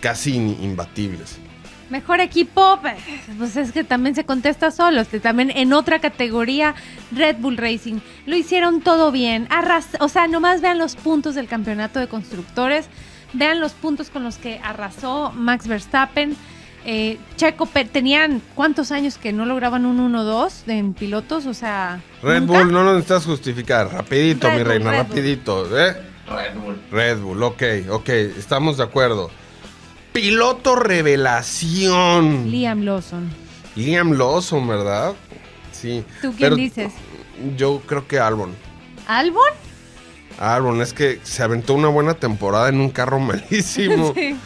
[0.00, 1.38] casi imbatibles.
[1.90, 2.78] Mejor equipo,
[3.38, 5.00] pues es que también se contesta solo.
[5.00, 6.76] Este, también en otra categoría,
[7.10, 7.98] Red Bull Racing.
[8.26, 9.48] Lo hicieron todo bien.
[9.50, 12.86] Arras o sea, nomás vean los puntos del campeonato de constructores.
[13.32, 16.36] Vean los puntos con los que arrasó Max Verstappen.
[16.84, 22.00] Eh, Checo, tenían cuántos años que no lograban un 1-2 en pilotos, o sea.
[22.22, 22.60] Red ¿nunca?
[22.60, 23.92] Bull, no lo necesitas justificar.
[23.92, 25.08] Rapidito, Red mi Bull, reina, Red Bull.
[25.08, 25.78] rapidito.
[25.78, 25.96] ¿eh?
[26.28, 26.80] Red Bull.
[26.90, 29.30] Red Bull, ok, ok, estamos de acuerdo.
[30.12, 32.50] Piloto revelación.
[32.50, 33.28] Liam Lawson.
[33.76, 35.12] Liam Lawson, ¿verdad?
[35.72, 36.04] Sí.
[36.20, 36.92] ¿Tú quién Pero dices?
[37.56, 38.54] Yo creo que Albon.
[39.06, 39.42] ¿Albon?
[40.38, 44.12] Albon, es que se aventó una buena temporada en un carro malísimo.
[44.14, 44.36] Sí.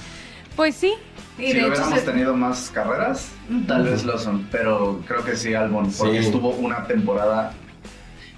[0.57, 0.95] Pues sí.
[1.39, 3.29] Y si hubiéramos se- tenido más carreras,
[3.67, 6.27] tal vez lo son, pero creo que sí Albon, porque Sí.
[6.27, 7.53] estuvo una temporada.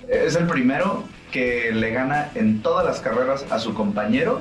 [0.08, 4.40] Es el primero que le gana en todas las carreras a su compañero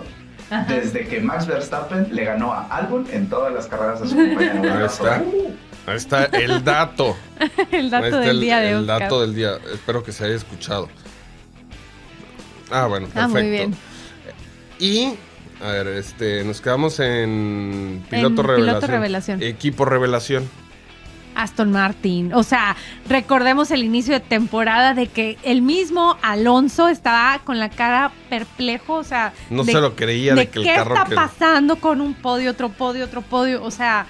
[0.49, 0.65] Ajá.
[0.73, 4.73] desde que Max Verstappen le ganó a Albon en todas las carreras a su compañero.
[4.79, 5.15] Ahí está.
[5.87, 7.15] Ahí está el dato.
[7.71, 8.99] el dato está del el, día de el Oscar.
[9.01, 9.51] dato del día.
[9.73, 10.87] Espero que se haya escuchado.
[12.71, 13.39] Ah, bueno, Ah, perfecto.
[13.39, 13.75] muy bien.
[14.79, 15.15] Y,
[15.63, 18.91] a ver, este, nos quedamos en piloto, En piloto revelación.
[18.91, 19.43] revelación.
[19.43, 20.49] Equipo revelación.
[21.35, 22.33] Aston Martin.
[22.33, 22.77] O sea,
[23.09, 28.93] recordemos el inicio de temporada de que el mismo Alonso estaba con la cara perplejo,
[28.93, 31.75] o sea, No de- se lo creía de, que el qué carro está que- pasando
[31.75, 33.61] con un podio, otro podio, otro podio.
[33.63, 34.05] O sea,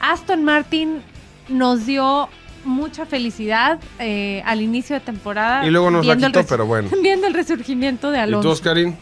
[0.00, 1.02] Aston Martin
[1.48, 2.28] nos dio
[2.64, 5.66] mucha felicidad eh, al inicio de temporada.
[5.66, 6.90] Y luego nos la quitó, pero bueno.
[7.02, 8.50] Viendo el resurgimiento de ¿Y tú, Alonso.
[8.50, 8.96] Oscarín?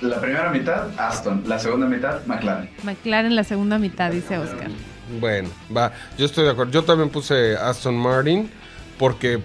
[0.00, 1.42] La primera mitad, Aston.
[1.46, 2.70] La segunda mitad, McLaren.
[2.84, 4.70] McLaren la segunda mitad, dice Oscar.
[5.20, 6.72] Bueno, va, yo estoy de acuerdo.
[6.72, 8.50] Yo también puse Aston Martin
[8.98, 9.40] porque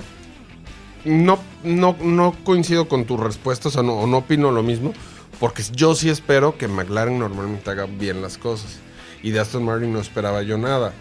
[1.06, 4.94] no, no, no coincido con tu respuesta, o sea, no, o no opino lo mismo,
[5.40, 8.80] porque yo sí espero que McLaren normalmente haga bien las cosas.
[9.22, 10.94] Y de Aston Martin no esperaba yo nada.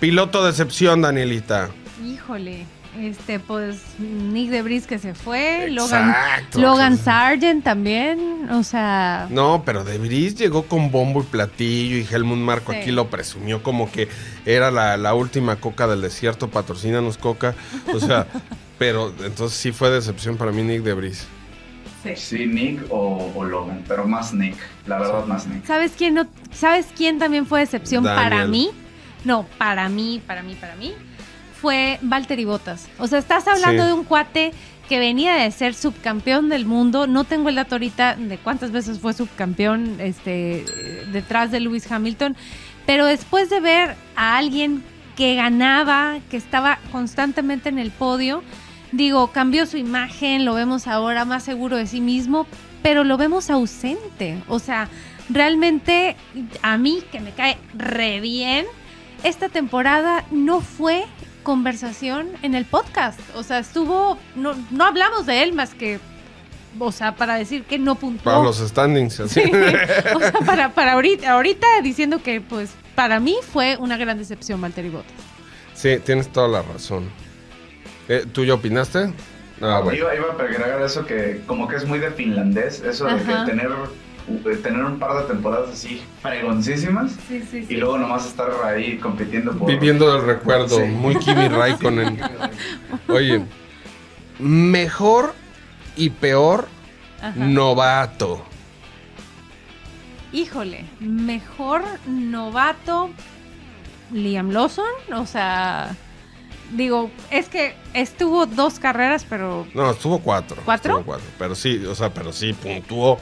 [0.00, 1.70] Piloto de excepción, Danielita.
[2.04, 2.66] Híjole,
[2.98, 6.60] este, pues Nick de Bris que se fue, Logan, Exacto.
[6.60, 12.06] Logan Sargent también, o sea, No, pero De Vries llegó con bombo y platillo y
[12.10, 12.78] Helmut Marco Sí.
[12.78, 14.08] aquí lo presumió como que
[14.44, 17.54] era la, la última coca del desierto, patrocínanos coca.
[17.92, 18.26] O sea,
[18.78, 21.26] pero entonces sí fue decepción para mí Nick De Vries.
[22.14, 24.56] Sí, Nick o, o Logan, pero más Nick.
[24.86, 25.64] La verdad, más Nick.
[25.66, 28.70] ¿sabes quién no, sabes quién también fue decepción para mí?
[29.24, 30.94] No, para mí, para mí, para mí,
[31.66, 32.86] fue Valtteri Bottas.
[32.96, 33.88] O sea, estás hablando Sí.
[33.88, 34.52] de un cuate
[34.88, 37.08] que venía de ser subcampeón del mundo.
[37.08, 40.64] No tengo el dato ahorita de cuántas veces fue subcampeón este,
[41.10, 42.36] detrás de Lewis Hamilton,
[42.86, 44.84] pero después de ver a alguien
[45.16, 48.44] que ganaba, que estaba constantemente en el podio,
[48.92, 52.46] digo, cambió su imagen, lo vemos ahora más seguro de sí mismo,
[52.80, 54.40] pero lo vemos ausente.
[54.46, 54.88] O sea,
[55.28, 56.14] realmente
[56.62, 58.66] a mí, que me cae re bien,
[59.24, 61.06] esta temporada no fue
[61.46, 63.20] conversación en el podcast.
[63.36, 66.00] O sea, estuvo, no, no hablamos de él más que,
[66.76, 68.24] o sea, para decir que no puntuó.
[68.24, 69.42] Para los standings, así.
[69.42, 69.52] Sí,
[70.16, 74.60] o sea, para, para ahorita, ahorita diciendo que, pues, para mí fue una gran decepción
[74.60, 75.14] Valtteri Bottas.
[75.72, 77.08] Sí, tienes toda la razón.
[78.08, 79.12] Eh, ¿Tú ya opinaste?
[79.60, 80.00] Ah, bueno.
[80.00, 83.32] Iba, iba a agregar eso que como que es muy de finlandés, eso de que
[83.46, 83.70] tener,
[84.62, 89.52] tener un par de temporadas así fregoncísimas Sí, sí, y luego nomás estar ahí compitiendo
[89.56, 89.68] por...
[89.70, 90.82] Viviendo del recuerdo, Sí.
[90.86, 92.20] muy Kimi Raikkonen.
[93.08, 93.44] Oye,
[94.38, 95.32] mejor
[95.96, 96.66] y peor
[97.20, 97.32] Ajá.
[97.36, 98.44] novato.
[100.32, 103.10] Híjole, mejor novato
[104.12, 105.94] Liam Lawson, o sea,
[106.72, 110.60] digo, es que estuvo dos carreras, pero No, estuvo cuatro.
[110.64, 110.92] ¿Cuatro?
[110.98, 111.26] Estuvo cuatro.
[111.38, 113.18] Pero sí, o sea, pero sí, puntuó.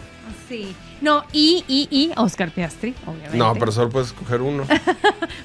[0.49, 0.75] sí.
[1.01, 3.37] No, y, y, y Oscar Piastri, obviamente.
[3.37, 4.65] No, pero solo puedes escoger uno.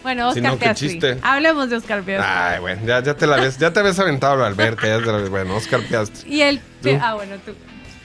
[0.04, 0.90] Bueno, Si Oscar qué Piastri.
[0.90, 1.18] chiste.
[1.22, 2.32] Hablemos de Oscar Piastri.
[2.34, 5.06] Ay, bueno, ya, ya te la ves, ya te habías aventado la alberca, ya te
[5.08, 5.30] la ves.
[5.30, 6.34] Bueno, Oscar Piastri.
[6.34, 6.60] Y el...
[6.82, 6.90] ¿Tú?
[7.02, 7.52] Ah, bueno, tú.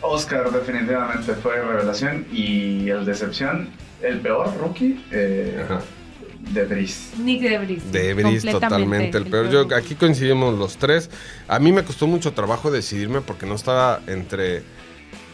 [0.01, 3.71] Oscar definitivamente fue revelación y el decepción,
[4.03, 5.81] el peor rookie, eh, Ajá.
[6.53, 6.91] de.
[7.19, 7.93] Nick Debris.
[7.93, 9.49] Debris, totalmente el peor.
[9.51, 11.09] Yo, aquí coincidimos los tres.
[11.49, 14.63] A mí me costó mucho trabajo decidirme porque no estaba entre,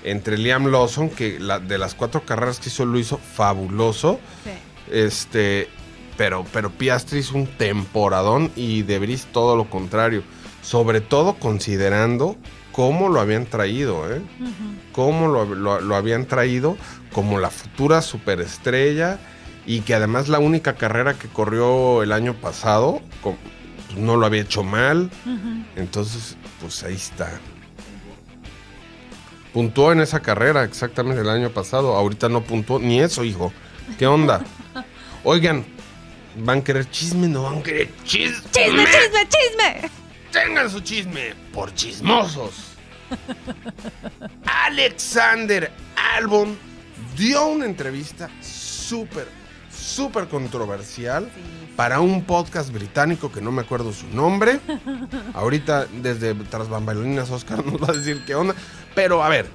[0.05, 4.19] entre Liam Lawson, que la, de las cuatro carreras que hizo lo hizo fabuloso.
[4.45, 4.51] Sí.
[4.93, 5.69] Este,
[6.17, 10.23] pero, pero Piastri hizo un temporadón y Debris todo lo contrario.
[10.63, 12.37] Sobre todo considerando
[12.73, 14.21] cómo lo habían traído, ¿eh?
[14.93, 16.77] Cómo lo, lo- lo habían traído
[17.13, 19.19] como la futura superestrella
[19.67, 23.37] y que además la única carrera que corrió el año pasado pues,
[23.97, 25.11] no lo había hecho mal.
[25.77, 27.31] Entonces, pues ahí está.
[29.53, 31.97] Puntuó en esa carrera exactamente el año pasado.
[31.97, 33.53] Ahorita no puntuó ni eso, hijo.
[33.99, 34.45] ¿Qué onda?
[35.25, 35.65] Oigan,
[36.37, 37.29] ¿van a querer chisme?
[37.29, 38.51] ¿No van a querer chisme?
[38.53, 39.91] ¡Chisme, chisme, chisme!
[40.31, 42.77] Tengan su chisme por chismosos.
[44.47, 45.71] Alexander
[46.15, 46.57] Albon
[47.17, 49.27] dio una entrevista súper,
[49.71, 51.29] súper controversial
[51.77, 54.61] para un podcast británico que no me acuerdo su nombre.
[55.35, 58.55] Ahorita, desde tras bambalinas, Oscar nos va a decir qué onda.
[58.95, 59.47] Pero a ver,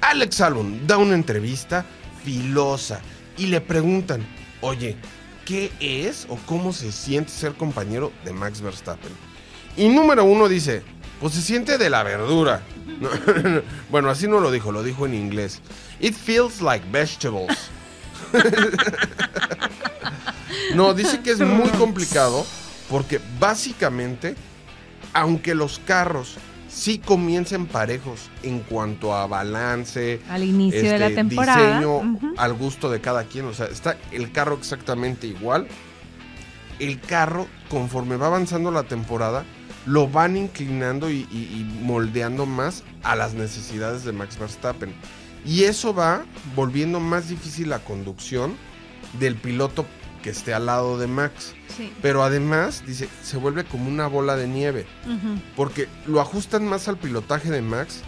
[0.00, 1.84] Alex Albon da una entrevista
[2.24, 3.00] filosa
[3.36, 4.26] y le preguntan,
[4.60, 4.96] oye,
[5.44, 9.12] ¿qué es o cómo se siente ser compañero de Max Verstappen?
[9.76, 10.82] Y número uno dice,
[11.20, 12.62] pues se siente de la verdura.
[13.00, 13.08] No,
[13.90, 15.60] bueno, así no lo dijo, lo dijo en inglés.
[16.00, 17.70] It feels like vegetables.
[20.74, 22.44] no, dice que es muy complicado
[22.88, 24.34] porque básicamente,
[25.12, 26.36] aunque los carros
[26.72, 31.78] sí comiencen parejos en cuanto a balance, Al inicio de la este, temporada.
[31.78, 33.44] diseño al gusto de cada quien.
[33.46, 35.66] O sea, está el carro exactamente igual.
[36.78, 39.44] El carro, conforme va avanzando la temporada,
[39.86, 44.94] lo van inclinando y, y- y moldeando más a las necesidades de Max Verstappen.
[45.44, 46.24] Y eso va
[46.56, 48.56] volviendo más difícil la conducción
[49.18, 49.84] del piloto
[50.22, 51.54] que esté al lado de Max.
[51.76, 51.92] Sí.
[52.00, 54.86] Pero además, dice, se vuelve como una bola de nieve
[55.56, 58.02] porque lo ajustan más al pilotaje de Max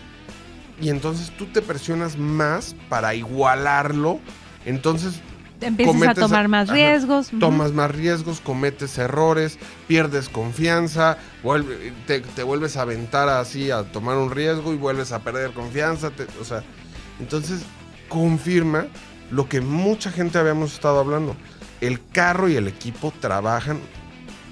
[0.80, 4.20] y entonces tú te presionas más para igualarlo.
[4.64, 5.20] Entonces
[5.60, 7.30] Empiezas a Cometes- tomar más ajá, riesgos.
[7.40, 9.56] tomas más riesgos, cometes errores,
[9.86, 15.12] pierdes confianza, vuelve- te, te vuelves a aventar así a tomar un riesgo y vuelves
[15.12, 16.10] a perder confianza.
[16.10, 16.62] te- o sea,
[17.18, 17.62] entonces
[18.08, 18.86] confirma
[19.30, 21.34] lo que mucha gente habíamos estado hablando.
[21.84, 23.78] El carro y el equipo trabajan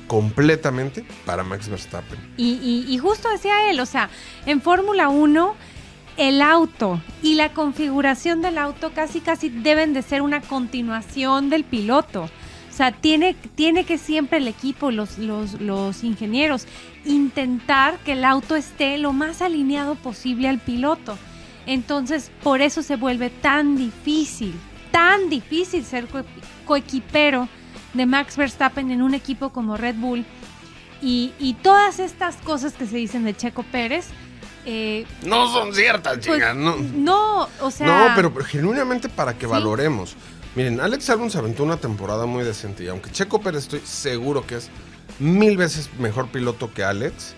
[0.06, 2.18] completamente para Max Verstappen.
[2.36, 4.10] Y, justo decía él, o sea,
[4.44, 5.54] en Fórmula 1,
[6.18, 11.64] el auto y la configuración del auto casi casi deben de ser una continuación del
[11.64, 12.24] piloto.
[12.24, 16.66] O sea, tiene, tiene que siempre el equipo, los, los, ingenieros,
[17.06, 21.16] intentar que el auto esté lo más alineado posible al piloto.
[21.64, 24.52] Entonces, por eso se vuelve tan difícil,
[24.90, 26.06] tan difícil ser
[26.64, 27.48] coequipero
[27.94, 30.24] de Max Verstappen en un equipo como Red Bull.
[31.00, 34.06] Y, y todas estas cosas que se dicen de Checo Pérez,
[34.64, 36.76] eh, No son ciertas, pues, chinga, no.
[36.76, 37.86] no, o sea...
[38.08, 39.50] No, pero pero genuinamente para que Sí.
[39.50, 40.14] valoremos.
[40.54, 44.46] Miren, Alex Albon se aventó una temporada muy decente y aunque Checo Pérez estoy seguro
[44.46, 44.70] que es
[45.18, 47.34] mil veces mejor piloto que Alex,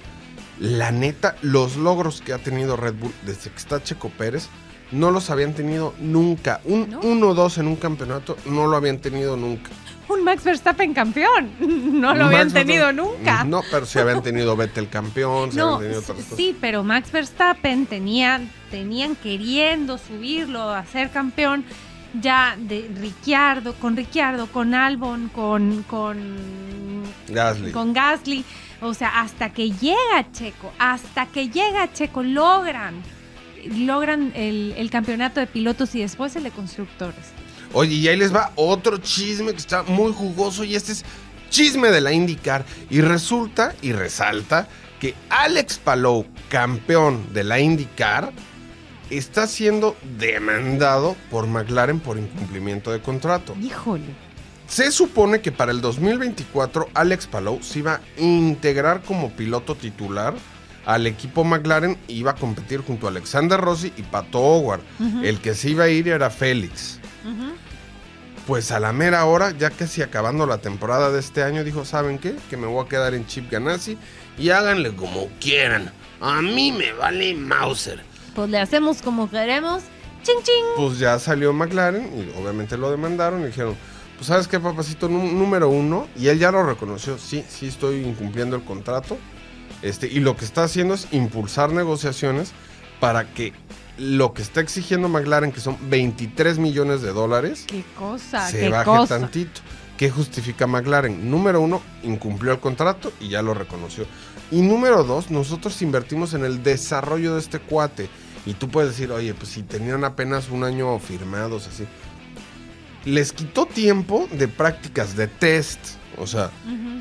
[0.58, 4.48] la neta, los logros que ha tenido Red Bull desde que está Checo Pérez
[4.94, 6.60] no los habían tenido nunca.
[6.64, 7.00] Un ¿No?
[7.02, 9.70] 1-2 en un campeonato no lo habían tenido nunca.
[10.08, 11.50] Un Max Verstappen campeón.
[12.00, 13.44] No lo habían tenido Verstappen- nunca.
[13.46, 16.36] No, pero sí habían tenido Vettel campeón, sí No, habían tenido s- otras cosas.
[16.36, 21.64] sí, pero Max Verstappen tenían, tenían queriendo subirlo a ser campeón
[22.20, 27.72] ya de Ricciardo, con Ricciardo, con Albon, con, con, Gasly.
[27.72, 28.44] con Gasly.
[28.82, 32.94] O sea, hasta que llega Checo, hasta que llega Checo, logran,
[33.68, 37.32] logran el, el campeonato de pilotos y después el de constructores.
[37.72, 41.04] Oye, y ahí les va otro chisme que está muy jugoso y este es
[41.50, 42.64] chisme de la IndyCar.
[42.90, 44.68] Y resulta y resalta
[45.00, 48.32] que Alex Palou, campeón de la IndyCar,
[49.10, 53.54] está siendo demandado por McLaren por incumplimiento de contrato.
[53.60, 54.04] Híjole.
[54.66, 60.34] Se supone que para el 2024 Alex Palou se iba a integrar como piloto titular
[60.86, 64.80] al equipo McLaren iba a competir junto a Alexander Rossi y Pato Howard.
[65.22, 66.98] El que se iba a ir era Félix.
[68.46, 72.18] Pues a la mera hora, ya casi acabando la temporada de este año, dijo, ¿saben
[72.18, 72.36] qué?
[72.50, 73.96] Que me voy a quedar en Chip Ganassi
[74.38, 75.90] y háganle como quieran.
[76.20, 78.02] A mí me vale Mauser.
[78.34, 79.82] Pues le hacemos como queremos.
[80.24, 80.64] Ching, ching.
[80.76, 83.76] Pues ya salió McLaren y obviamente lo demandaron y dijeron,
[84.16, 87.96] pues sabes qué, papacito, Nú- número uno, y él ya lo reconoció, sí, sí estoy
[88.04, 89.16] incumpliendo el contrato,
[89.84, 92.52] este, y lo que está haciendo es impulsar negociaciones
[93.00, 93.52] para que
[93.98, 98.68] lo que está exigiendo McLaren, que son 23 millones de dólares, Qué cosa, se qué
[98.70, 99.20] baje cosa.
[99.20, 99.60] tantito.
[99.98, 101.30] ¿Qué justifica McLaren?
[101.30, 104.06] Número uno, incumplió el contrato y ya lo reconoció.
[104.50, 108.08] Y número dos, nosotros invertimos en el desarrollo de este cuate.
[108.46, 111.86] Y tú puedes decir, oye, pues si tenían apenas un año firmados, así.
[113.04, 115.78] Les quitó tiempo de prácticas de test.
[116.16, 116.50] O sea,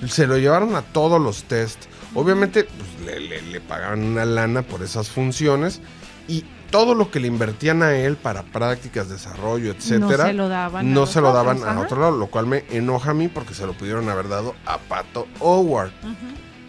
[0.07, 1.79] se lo llevaron a todos los test.
[2.15, 5.81] Obviamente, pues, le, le- le pagaban una lana por esas funciones.
[6.27, 10.49] Y todo lo que le invertían a él para prácticas, desarrollo, etcétera, no se lo
[10.49, 10.85] daban.
[10.87, 13.13] a no los se lo daban otros, a otro lado, lo cual me enoja a
[13.13, 15.91] mí porque se lo pudieron haber dado a Pato Howard.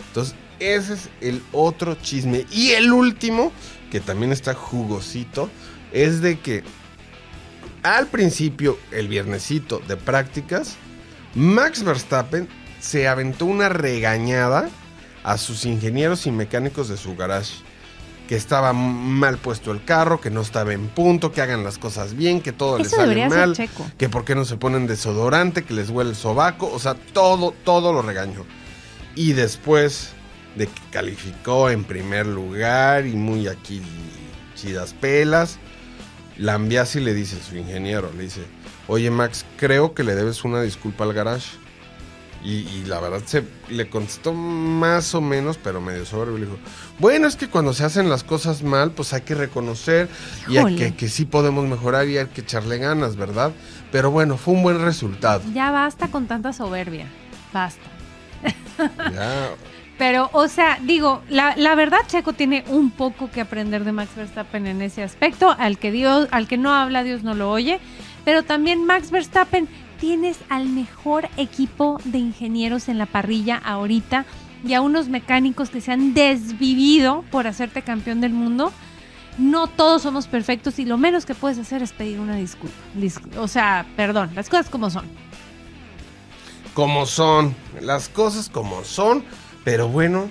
[0.09, 2.45] Entonces, ese es el otro chisme.
[2.51, 3.51] Y el último,
[3.91, 5.49] que también está jugosito,
[5.93, 6.63] es de que
[7.85, 10.77] al principio, el viernesito de prácticas,
[11.35, 12.49] Max Verstappen
[12.81, 14.71] se aventó una regañada
[15.23, 17.55] a sus ingenieros y mecánicos de su garage.
[18.27, 22.15] Que estaba mal puesto el carro, que no estaba en punto, que hagan las cosas
[22.17, 23.87] bien, que todo les sale mal checo.
[23.99, 27.53] que por qué no se ponen desodorante, que les huele el sobaco, o sea, todo,
[27.65, 28.47] todo lo regañó.
[29.15, 30.13] Y después
[30.57, 33.83] de que calificó en primer lugar y muy aquí
[34.55, 35.59] chidas pelas,
[36.39, 38.43] Lambiasi le dice, su ingeniero, le dice,
[38.89, 41.57] oye Max, creo que le debes una disculpa al garage.
[42.43, 46.37] Y, y la verdad se le contestó más o menos, pero medio soberbio.
[46.37, 46.59] Le dijo,
[46.99, 50.11] bueno, es que cuando se hacen las cosas mal, pues hay que reconocer
[50.47, 53.53] y hay que, que sí podemos mejorar y hay que echarle ganas, ¿verdad?
[53.91, 55.41] Pero bueno, fue un buen resultado.
[55.55, 57.07] Ya basta con tanta soberbia.
[57.51, 57.81] Basta.
[59.13, 59.51] Ya,
[59.97, 64.11] Pero, o sea, digo, la, la verdad, Checo tiene un poco que aprender de Max
[64.17, 65.55] Verstappen en ese aspecto.
[65.57, 67.79] Al que Dios, al que no habla, Dios no lo oye.
[68.25, 69.69] Pero también Max Verstappen,
[70.01, 74.25] tienes al mejor equipo de ingenieros en la parrilla ahorita
[74.67, 78.73] y a unos mecánicos que se han desvivido por hacerte campeón del mundo.
[79.39, 82.75] No todos somos perfectos y lo menos que puedes hacer es pedir una disculpa.
[82.99, 85.05] Dis- o sea, perdón, las cosas como son.
[86.73, 89.25] como son, las cosas como son,
[89.65, 90.29] pero bueno,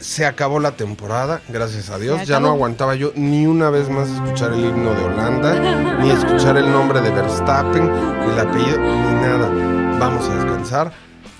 [0.00, 2.26] se acabó la temporada, gracias a Dios.
[2.26, 6.56] Ya no aguantaba yo ni una vez más escuchar el himno de Holanda, ni escuchar
[6.56, 9.48] el nombre de Verstappen, ni el apellido, ni nada.
[9.98, 10.92] Vamos a descansar.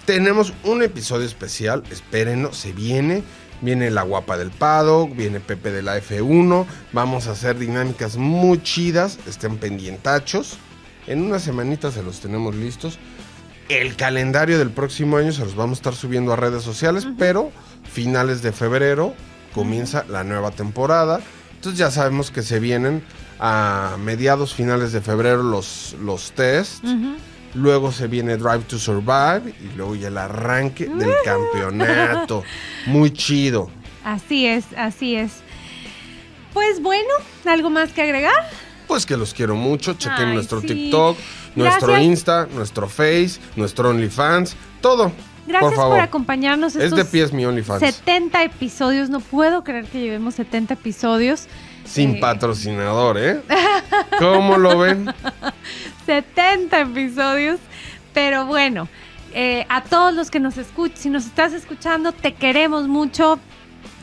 [0.06, 3.22] Tenemos un episodio especial, espérenlo, se viene.
[3.60, 6.66] Viene la guapa del paddock, viene Pepe de la F1.
[6.92, 10.58] Vamos a hacer dinámicas muy chidas, estén pendientachos.
[11.06, 12.98] En unas semanitas se los tenemos listos.
[13.68, 17.50] El calendario del próximo año se los vamos a estar subiendo a redes sociales, pero
[17.84, 19.14] finales de febrero
[19.54, 21.20] comienza la nueva temporada.
[21.54, 23.02] Entonces ya sabemos que se vienen
[23.38, 26.82] a mediados finales de febrero los, los tests.
[27.54, 32.42] Luego se viene Drive to Survive y luego ya el arranque del campeonato.
[32.86, 33.70] Muy chido.
[34.04, 35.44] Así es, así es.
[36.52, 37.08] Pues bueno,
[37.46, 38.50] ¿algo más que agregar?
[38.86, 39.94] Pues que los quiero mucho.
[39.94, 40.66] Chequen Ay, nuestro sí.
[40.68, 41.16] TikTok,
[41.56, 42.06] nuestro Gracias.
[42.06, 45.12] Insta, nuestro Face, nuestro OnlyFans, todo.
[45.46, 46.74] Gracias por por, acompañarnos.
[46.74, 47.80] es estos de pies mi OnlyFans.
[47.80, 51.48] 70 episodios, no puedo creer que llevemos 70 episodios.
[51.84, 53.42] Sin Eh, patrocinador, ¿eh?
[54.18, 55.12] ¿Cómo lo ven?
[56.06, 57.58] 70 episodios.
[58.14, 58.88] Pero bueno,
[59.34, 63.38] eh, a todos los que nos escuchan, si nos estás escuchando, te queremos mucho.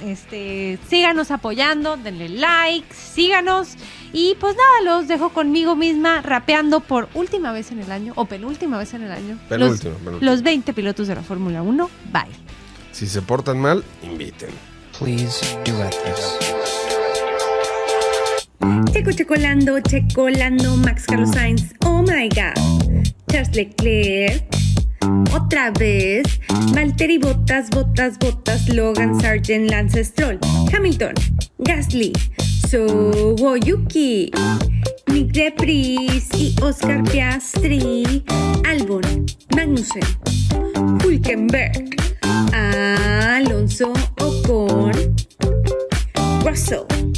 [0.04, 3.76] Este, síganos apoyando, denle like, síganos.
[4.14, 8.26] Y pues nada, los dejo conmigo misma rapeando por última vez en el año, o
[8.26, 9.40] penúltima vez en el año.
[9.48, 10.32] Penúltima, los, penúltima.
[10.32, 11.90] los 20 pilotos de la Fórmula 1.
[12.12, 12.24] Bye.
[12.92, 14.50] Si se portan mal, inviten.
[14.98, 16.38] Please duet this.
[18.94, 22.54] Checo checolando, checolando, Max Carlos Sainz, oh my god.
[23.32, 24.44] Charles Leclerc,
[25.34, 26.24] otra vez,
[26.74, 30.40] Valtteri Bottas, Bottas, Bottas, Logan, Sargent, Lance Stroll,
[30.74, 31.14] Hamilton,
[31.60, 32.14] Gasly,
[32.70, 34.32] Soboyuki,
[35.08, 38.24] Nick Depris y Oscar Piastri,
[38.68, 39.26] Albon,
[39.56, 40.04] Magnussen,
[41.04, 41.96] Hulkenberg,
[42.54, 44.94] Alonso Ocon,
[46.46, 47.11] Russell.